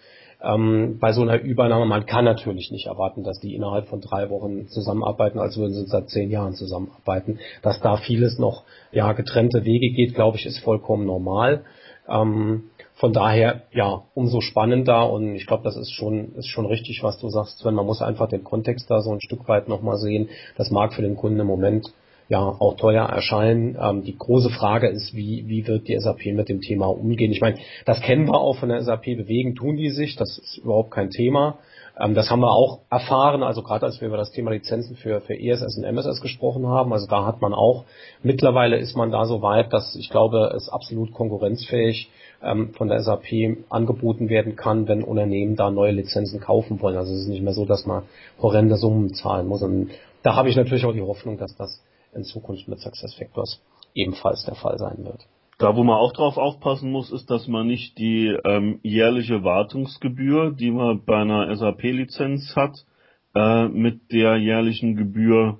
ähm, 0.42 0.98
bei 0.98 1.12
so 1.12 1.22
einer 1.22 1.40
Übernahme, 1.40 1.86
man 1.86 2.06
kann 2.06 2.24
natürlich 2.24 2.70
nicht 2.70 2.86
erwarten, 2.86 3.22
dass 3.22 3.40
die 3.40 3.54
innerhalb 3.54 3.88
von 3.88 4.00
drei 4.00 4.30
Wochen 4.30 4.68
zusammenarbeiten, 4.68 5.38
als 5.38 5.56
würden 5.56 5.74
sie 5.74 5.86
seit 5.86 6.08
zehn 6.08 6.30
Jahren 6.30 6.54
zusammenarbeiten. 6.54 7.38
Dass 7.62 7.80
da 7.80 7.96
vieles 7.96 8.38
noch 8.38 8.64
ja 8.92 9.12
getrennte 9.12 9.64
Wege 9.64 9.90
geht, 9.90 10.14
glaube 10.14 10.38
ich, 10.38 10.46
ist 10.46 10.58
vollkommen 10.60 11.06
normal. 11.06 11.64
Ähm, 12.08 12.70
von 12.94 13.12
daher, 13.12 13.62
ja, 13.72 14.02
umso 14.14 14.40
spannender 14.42 15.10
und 15.10 15.34
ich 15.34 15.46
glaube, 15.46 15.62
das 15.64 15.76
ist 15.76 15.92
schon, 15.92 16.34
ist 16.34 16.48
schon 16.48 16.66
richtig, 16.66 17.02
was 17.02 17.18
du 17.18 17.30
sagst, 17.30 17.58
Sven. 17.58 17.74
Man 17.74 17.86
muss 17.86 18.02
einfach 18.02 18.28
den 18.28 18.44
Kontext 18.44 18.90
da 18.90 19.00
so 19.00 19.10
ein 19.10 19.22
Stück 19.22 19.48
weit 19.48 19.68
nochmal 19.68 19.96
sehen. 19.96 20.28
Das 20.58 20.70
mag 20.70 20.92
für 20.92 21.02
den 21.02 21.16
Kunden 21.16 21.40
im 21.40 21.46
Moment 21.46 21.92
ja 22.30 22.38
auch 22.38 22.76
teuer 22.76 23.04
erscheinen. 23.04 23.76
Ähm, 23.78 24.04
die 24.04 24.16
große 24.16 24.50
Frage 24.50 24.88
ist, 24.88 25.14
wie, 25.14 25.44
wie 25.48 25.66
wird 25.66 25.88
die 25.88 25.98
SAP 25.98 26.26
mit 26.26 26.48
dem 26.48 26.60
Thema 26.60 26.86
umgehen? 26.86 27.32
Ich 27.32 27.40
meine, 27.40 27.58
das 27.84 28.00
kennen 28.00 28.26
wir 28.26 28.40
auch 28.40 28.56
von 28.56 28.68
der 28.68 28.80
SAP, 28.82 29.02
bewegen 29.02 29.56
tun 29.56 29.76
die 29.76 29.90
sich, 29.90 30.16
das 30.16 30.38
ist 30.38 30.58
überhaupt 30.58 30.92
kein 30.92 31.10
Thema. 31.10 31.58
Ähm, 31.98 32.14
das 32.14 32.30
haben 32.30 32.38
wir 32.38 32.52
auch 32.52 32.82
erfahren, 32.88 33.42
also 33.42 33.62
gerade 33.62 33.84
als 33.84 34.00
wir 34.00 34.06
über 34.06 34.16
das 34.16 34.30
Thema 34.30 34.52
Lizenzen 34.52 34.94
für, 34.94 35.20
für 35.20 35.34
ESS 35.34 35.76
und 35.76 35.82
MSS 35.82 36.20
gesprochen 36.20 36.68
haben, 36.68 36.92
also 36.92 37.08
da 37.08 37.26
hat 37.26 37.40
man 37.40 37.52
auch, 37.52 37.84
mittlerweile 38.22 38.78
ist 38.78 38.96
man 38.96 39.10
da 39.10 39.24
so 39.24 39.42
weit, 39.42 39.72
dass 39.72 39.96
ich 39.96 40.08
glaube, 40.08 40.52
es 40.56 40.68
absolut 40.68 41.12
konkurrenzfähig 41.12 42.10
ähm, 42.44 42.72
von 42.74 42.86
der 42.86 43.02
SAP 43.02 43.58
angeboten 43.70 44.28
werden 44.28 44.54
kann, 44.54 44.86
wenn 44.86 45.02
Unternehmen 45.02 45.56
da 45.56 45.68
neue 45.72 45.92
Lizenzen 45.92 46.38
kaufen 46.38 46.80
wollen. 46.80 46.96
Also 46.96 47.12
es 47.12 47.22
ist 47.22 47.28
nicht 47.28 47.42
mehr 47.42 47.54
so, 47.54 47.64
dass 47.64 47.86
man 47.86 48.04
horrende 48.40 48.76
Summen 48.76 49.14
zahlen 49.14 49.48
muss. 49.48 49.62
Und 49.62 49.90
da 50.22 50.36
habe 50.36 50.48
ich 50.48 50.54
natürlich 50.54 50.84
auch 50.84 50.92
die 50.92 51.02
Hoffnung, 51.02 51.36
dass 51.36 51.56
das 51.56 51.82
in 52.14 52.24
Zukunft 52.24 52.68
mit 52.68 52.80
SuccessFactors 52.80 53.62
ebenfalls 53.94 54.44
der 54.44 54.54
Fall 54.54 54.78
sein 54.78 55.04
wird. 55.04 55.26
Da, 55.58 55.76
wo 55.76 55.84
man 55.84 55.96
auch 55.96 56.14
drauf 56.14 56.38
aufpassen 56.38 56.90
muss, 56.90 57.12
ist, 57.12 57.30
dass 57.30 57.46
man 57.46 57.66
nicht 57.66 57.98
die 57.98 58.34
ähm, 58.44 58.80
jährliche 58.82 59.44
Wartungsgebühr, 59.44 60.52
die 60.52 60.70
man 60.70 61.04
bei 61.04 61.18
einer 61.18 61.54
SAP-Lizenz 61.54 62.56
hat, 62.56 62.86
äh, 63.34 63.68
mit 63.68 64.10
der 64.10 64.38
jährlichen 64.38 64.96
Gebühr 64.96 65.58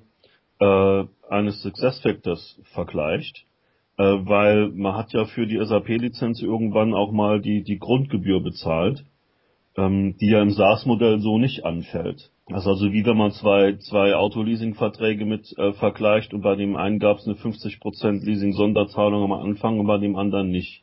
äh, 0.59 1.03
eines 1.29 1.61
SuccessFactors 1.61 2.59
vergleicht, 2.73 3.45
äh, 3.97 4.03
weil 4.03 4.69
man 4.69 4.95
hat 4.95 5.13
ja 5.13 5.25
für 5.25 5.45
die 5.45 5.63
SAP-Lizenz 5.63 6.41
irgendwann 6.41 6.95
auch 6.95 7.11
mal 7.11 7.39
die, 7.39 7.63
die 7.63 7.77
Grundgebühr 7.77 8.41
bezahlt, 8.41 9.05
ähm, 9.77 10.15
die 10.19 10.29
ja 10.29 10.41
im 10.41 10.51
SaaS-Modell 10.51 11.19
so 11.19 11.37
nicht 11.37 11.65
anfällt. 11.65 12.31
Das 12.47 12.63
ist 12.63 12.67
also 12.67 12.91
wie 12.91 13.05
wenn 13.05 13.17
man 13.17 13.31
zwei, 13.31 13.77
zwei 13.77 14.15
Autoleasing-Verträge 14.15 15.25
mit 15.25 15.57
äh, 15.57 15.73
vergleicht 15.73 16.33
und 16.33 16.41
bei 16.41 16.55
dem 16.55 16.75
einen 16.75 16.99
gab 16.99 17.17
es 17.17 17.27
eine 17.27 17.35
50% 17.35 18.25
Leasing-Sonderzahlung 18.25 19.23
am 19.23 19.31
Anfang 19.31 19.79
und 19.79 19.87
bei 19.87 19.97
dem 19.97 20.15
anderen 20.17 20.49
nicht. 20.49 20.81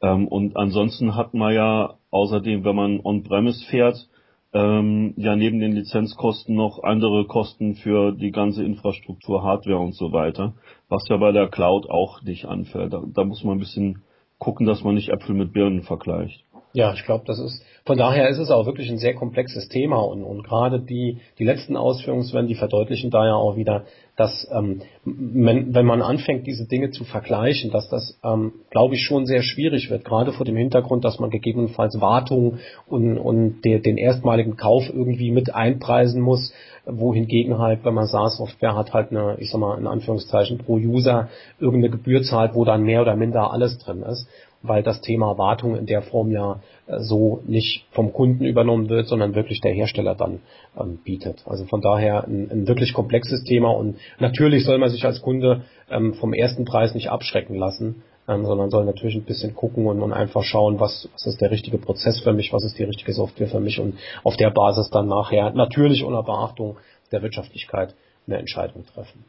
Ähm, 0.00 0.28
und 0.28 0.56
ansonsten 0.56 1.16
hat 1.16 1.34
man 1.34 1.52
ja 1.52 1.94
außerdem, 2.10 2.64
wenn 2.64 2.76
man 2.76 3.00
on-premise 3.00 3.64
fährt, 3.66 4.08
ähm, 4.52 5.14
ja 5.16 5.34
neben 5.34 5.60
den 5.60 5.72
Lizenzkosten 5.72 6.54
noch 6.54 6.82
andere 6.82 7.26
Kosten 7.26 7.74
für 7.74 8.12
die 8.12 8.30
ganze 8.30 8.62
Infrastruktur, 8.62 9.42
Hardware 9.42 9.78
und 9.78 9.94
so 9.94 10.12
weiter, 10.12 10.54
was 10.88 11.08
ja 11.08 11.16
bei 11.16 11.32
der 11.32 11.48
Cloud 11.48 11.88
auch 11.88 12.22
nicht 12.22 12.44
anfällt. 12.44 12.92
Da, 12.92 13.02
da 13.06 13.24
muss 13.24 13.42
man 13.44 13.56
ein 13.56 13.60
bisschen 13.60 14.02
gucken, 14.38 14.66
dass 14.66 14.84
man 14.84 14.94
nicht 14.94 15.08
Äpfel 15.08 15.34
mit 15.34 15.52
Birnen 15.52 15.82
vergleicht. 15.82 16.44
Ja, 16.74 16.92
ich 16.94 17.04
glaube, 17.04 17.24
das 17.26 17.38
ist, 17.38 17.64
von 17.84 17.98
daher 17.98 18.28
ist 18.28 18.38
es 18.38 18.50
auch 18.50 18.64
wirklich 18.66 18.88
ein 18.90 18.98
sehr 18.98 19.14
komplexes 19.14 19.68
Thema 19.68 19.98
und, 19.98 20.22
und 20.22 20.44
gerade 20.44 20.80
die, 20.80 21.18
die 21.38 21.44
letzten 21.44 21.76
Ausführungen, 21.76 22.46
die 22.46 22.54
verdeutlichen 22.54 23.10
da 23.10 23.26
ja 23.26 23.34
auch 23.34 23.56
wieder, 23.56 23.84
dass 24.16 24.46
ähm, 24.52 24.82
wenn, 25.04 25.74
wenn 25.74 25.86
man 25.86 26.00
anfängt, 26.00 26.46
diese 26.46 26.68
Dinge 26.68 26.90
zu 26.90 27.02
vergleichen, 27.04 27.72
dass 27.72 27.88
das, 27.88 28.18
ähm, 28.22 28.52
glaube 28.70 28.94
ich, 28.94 29.02
schon 29.02 29.26
sehr 29.26 29.42
schwierig 29.42 29.90
wird, 29.90 30.04
gerade 30.04 30.32
vor 30.32 30.46
dem 30.46 30.56
Hintergrund, 30.56 31.04
dass 31.04 31.18
man 31.18 31.30
gegebenenfalls 31.30 32.00
Wartung 32.00 32.58
und, 32.86 33.18
und 33.18 33.62
der, 33.62 33.80
den 33.80 33.96
erstmaligen 33.96 34.56
Kauf 34.56 34.84
irgendwie 34.88 35.32
mit 35.32 35.52
einpreisen 35.52 36.20
muss, 36.20 36.52
wohingegen 36.86 37.58
halt, 37.58 37.84
wenn 37.84 37.94
man 37.94 38.06
SaaS-Software 38.06 38.76
hat, 38.76 38.92
halt 38.92 39.10
eine, 39.10 39.36
ich 39.40 39.50
sag 39.50 39.58
mal, 39.58 39.78
in 39.78 39.88
Anführungszeichen 39.88 40.58
pro 40.58 40.74
User 40.74 41.28
irgendeine 41.58 41.90
Gebühr 41.90 42.22
zahlt, 42.22 42.54
wo 42.54 42.64
dann 42.64 42.84
mehr 42.84 43.02
oder 43.02 43.16
minder 43.16 43.52
alles 43.52 43.78
drin 43.78 44.02
ist 44.02 44.28
weil 44.62 44.82
das 44.82 45.00
Thema 45.00 45.36
Wartung 45.38 45.76
in 45.76 45.86
der 45.86 46.02
Form 46.02 46.30
ja 46.30 46.60
so 46.98 47.42
nicht 47.46 47.86
vom 47.92 48.12
Kunden 48.12 48.44
übernommen 48.44 48.88
wird, 48.88 49.06
sondern 49.06 49.34
wirklich 49.34 49.60
der 49.60 49.72
Hersteller 49.72 50.14
dann 50.14 50.40
ähm, 50.78 50.98
bietet. 51.04 51.42
Also 51.46 51.64
von 51.64 51.80
daher 51.80 52.24
ein, 52.24 52.50
ein, 52.50 52.68
wirklich 52.68 52.92
komplexes 52.92 53.44
Thema 53.44 53.70
und 53.70 53.96
natürlich 54.18 54.64
soll 54.64 54.78
man 54.78 54.90
sich 54.90 55.04
als 55.04 55.22
Kunde 55.22 55.62
ähm, 55.90 56.14
vom 56.14 56.32
ersten 56.32 56.64
Preis 56.64 56.94
nicht 56.94 57.10
abschrecken 57.10 57.54
lassen, 57.54 58.02
ähm, 58.28 58.44
sondern 58.44 58.70
soll 58.70 58.84
natürlich 58.84 59.14
ein 59.14 59.24
bisschen 59.24 59.54
gucken 59.54 59.86
und, 59.86 60.02
und 60.02 60.12
einfach 60.12 60.42
schauen, 60.42 60.80
was, 60.80 61.08
was 61.12 61.26
ist 61.26 61.40
der 61.40 61.50
richtige 61.50 61.78
Prozess 61.78 62.20
für 62.20 62.32
mich, 62.32 62.52
was 62.52 62.64
ist 62.64 62.78
die 62.78 62.84
richtige 62.84 63.12
Software 63.12 63.48
für 63.48 63.60
mich 63.60 63.78
und 63.78 63.96
auf 64.24 64.36
der 64.36 64.50
Basis 64.50 64.90
dann 64.90 65.06
nachher 65.06 65.52
natürlich 65.52 66.04
unter 66.04 66.22
Beachtung 66.22 66.76
der 67.12 67.22
Wirtschaftlichkeit 67.22 67.94
eine 68.26 68.38
Entscheidung 68.38 68.86
treffen. 68.86 69.24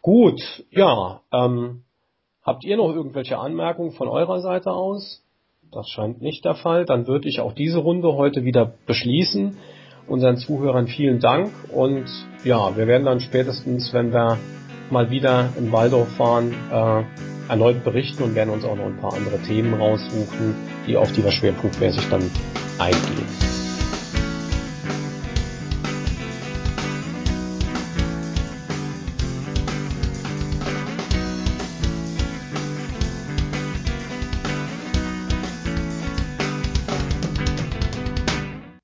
Gut, 0.00 0.40
ja, 0.70 1.20
ähm, 1.32 1.82
Habt 2.42 2.64
ihr 2.64 2.76
noch 2.76 2.92
irgendwelche 2.92 3.38
Anmerkungen 3.38 3.92
von 3.92 4.08
eurer 4.08 4.40
Seite 4.40 4.72
aus? 4.72 5.22
Das 5.72 5.88
scheint 5.88 6.20
nicht 6.20 6.44
der 6.44 6.54
Fall. 6.54 6.84
Dann 6.84 7.06
würde 7.06 7.28
ich 7.28 7.40
auch 7.40 7.54
diese 7.54 7.78
Runde 7.78 8.12
heute 8.12 8.44
wieder 8.44 8.74
beschließen 8.86 9.56
unseren 10.06 10.36
Zuhörern 10.36 10.86
vielen 10.86 11.20
Dank 11.20 11.50
und 11.72 12.04
ja, 12.44 12.76
wir 12.76 12.86
werden 12.86 13.04
dann 13.04 13.20
spätestens, 13.20 13.92
wenn 13.92 14.12
wir 14.12 14.38
mal 14.90 15.10
wieder 15.10 15.48
in 15.56 15.72
Waldorf 15.72 16.08
fahren, 16.16 16.52
äh, 16.70 17.02
erneut 17.48 17.84
berichten 17.84 18.22
und 18.22 18.34
werden 18.34 18.50
uns 18.50 18.64
auch 18.64 18.76
noch 18.76 18.86
ein 18.86 18.98
paar 18.98 19.14
andere 19.14 19.38
Themen 19.38 19.74
raussuchen, 19.74 20.54
die 20.86 20.96
auf 20.96 21.12
die 21.12 21.24
wir 21.24 21.30
schwerpunktmäßig 21.30 22.08
dann 22.10 22.30
eingehen. 22.78 23.61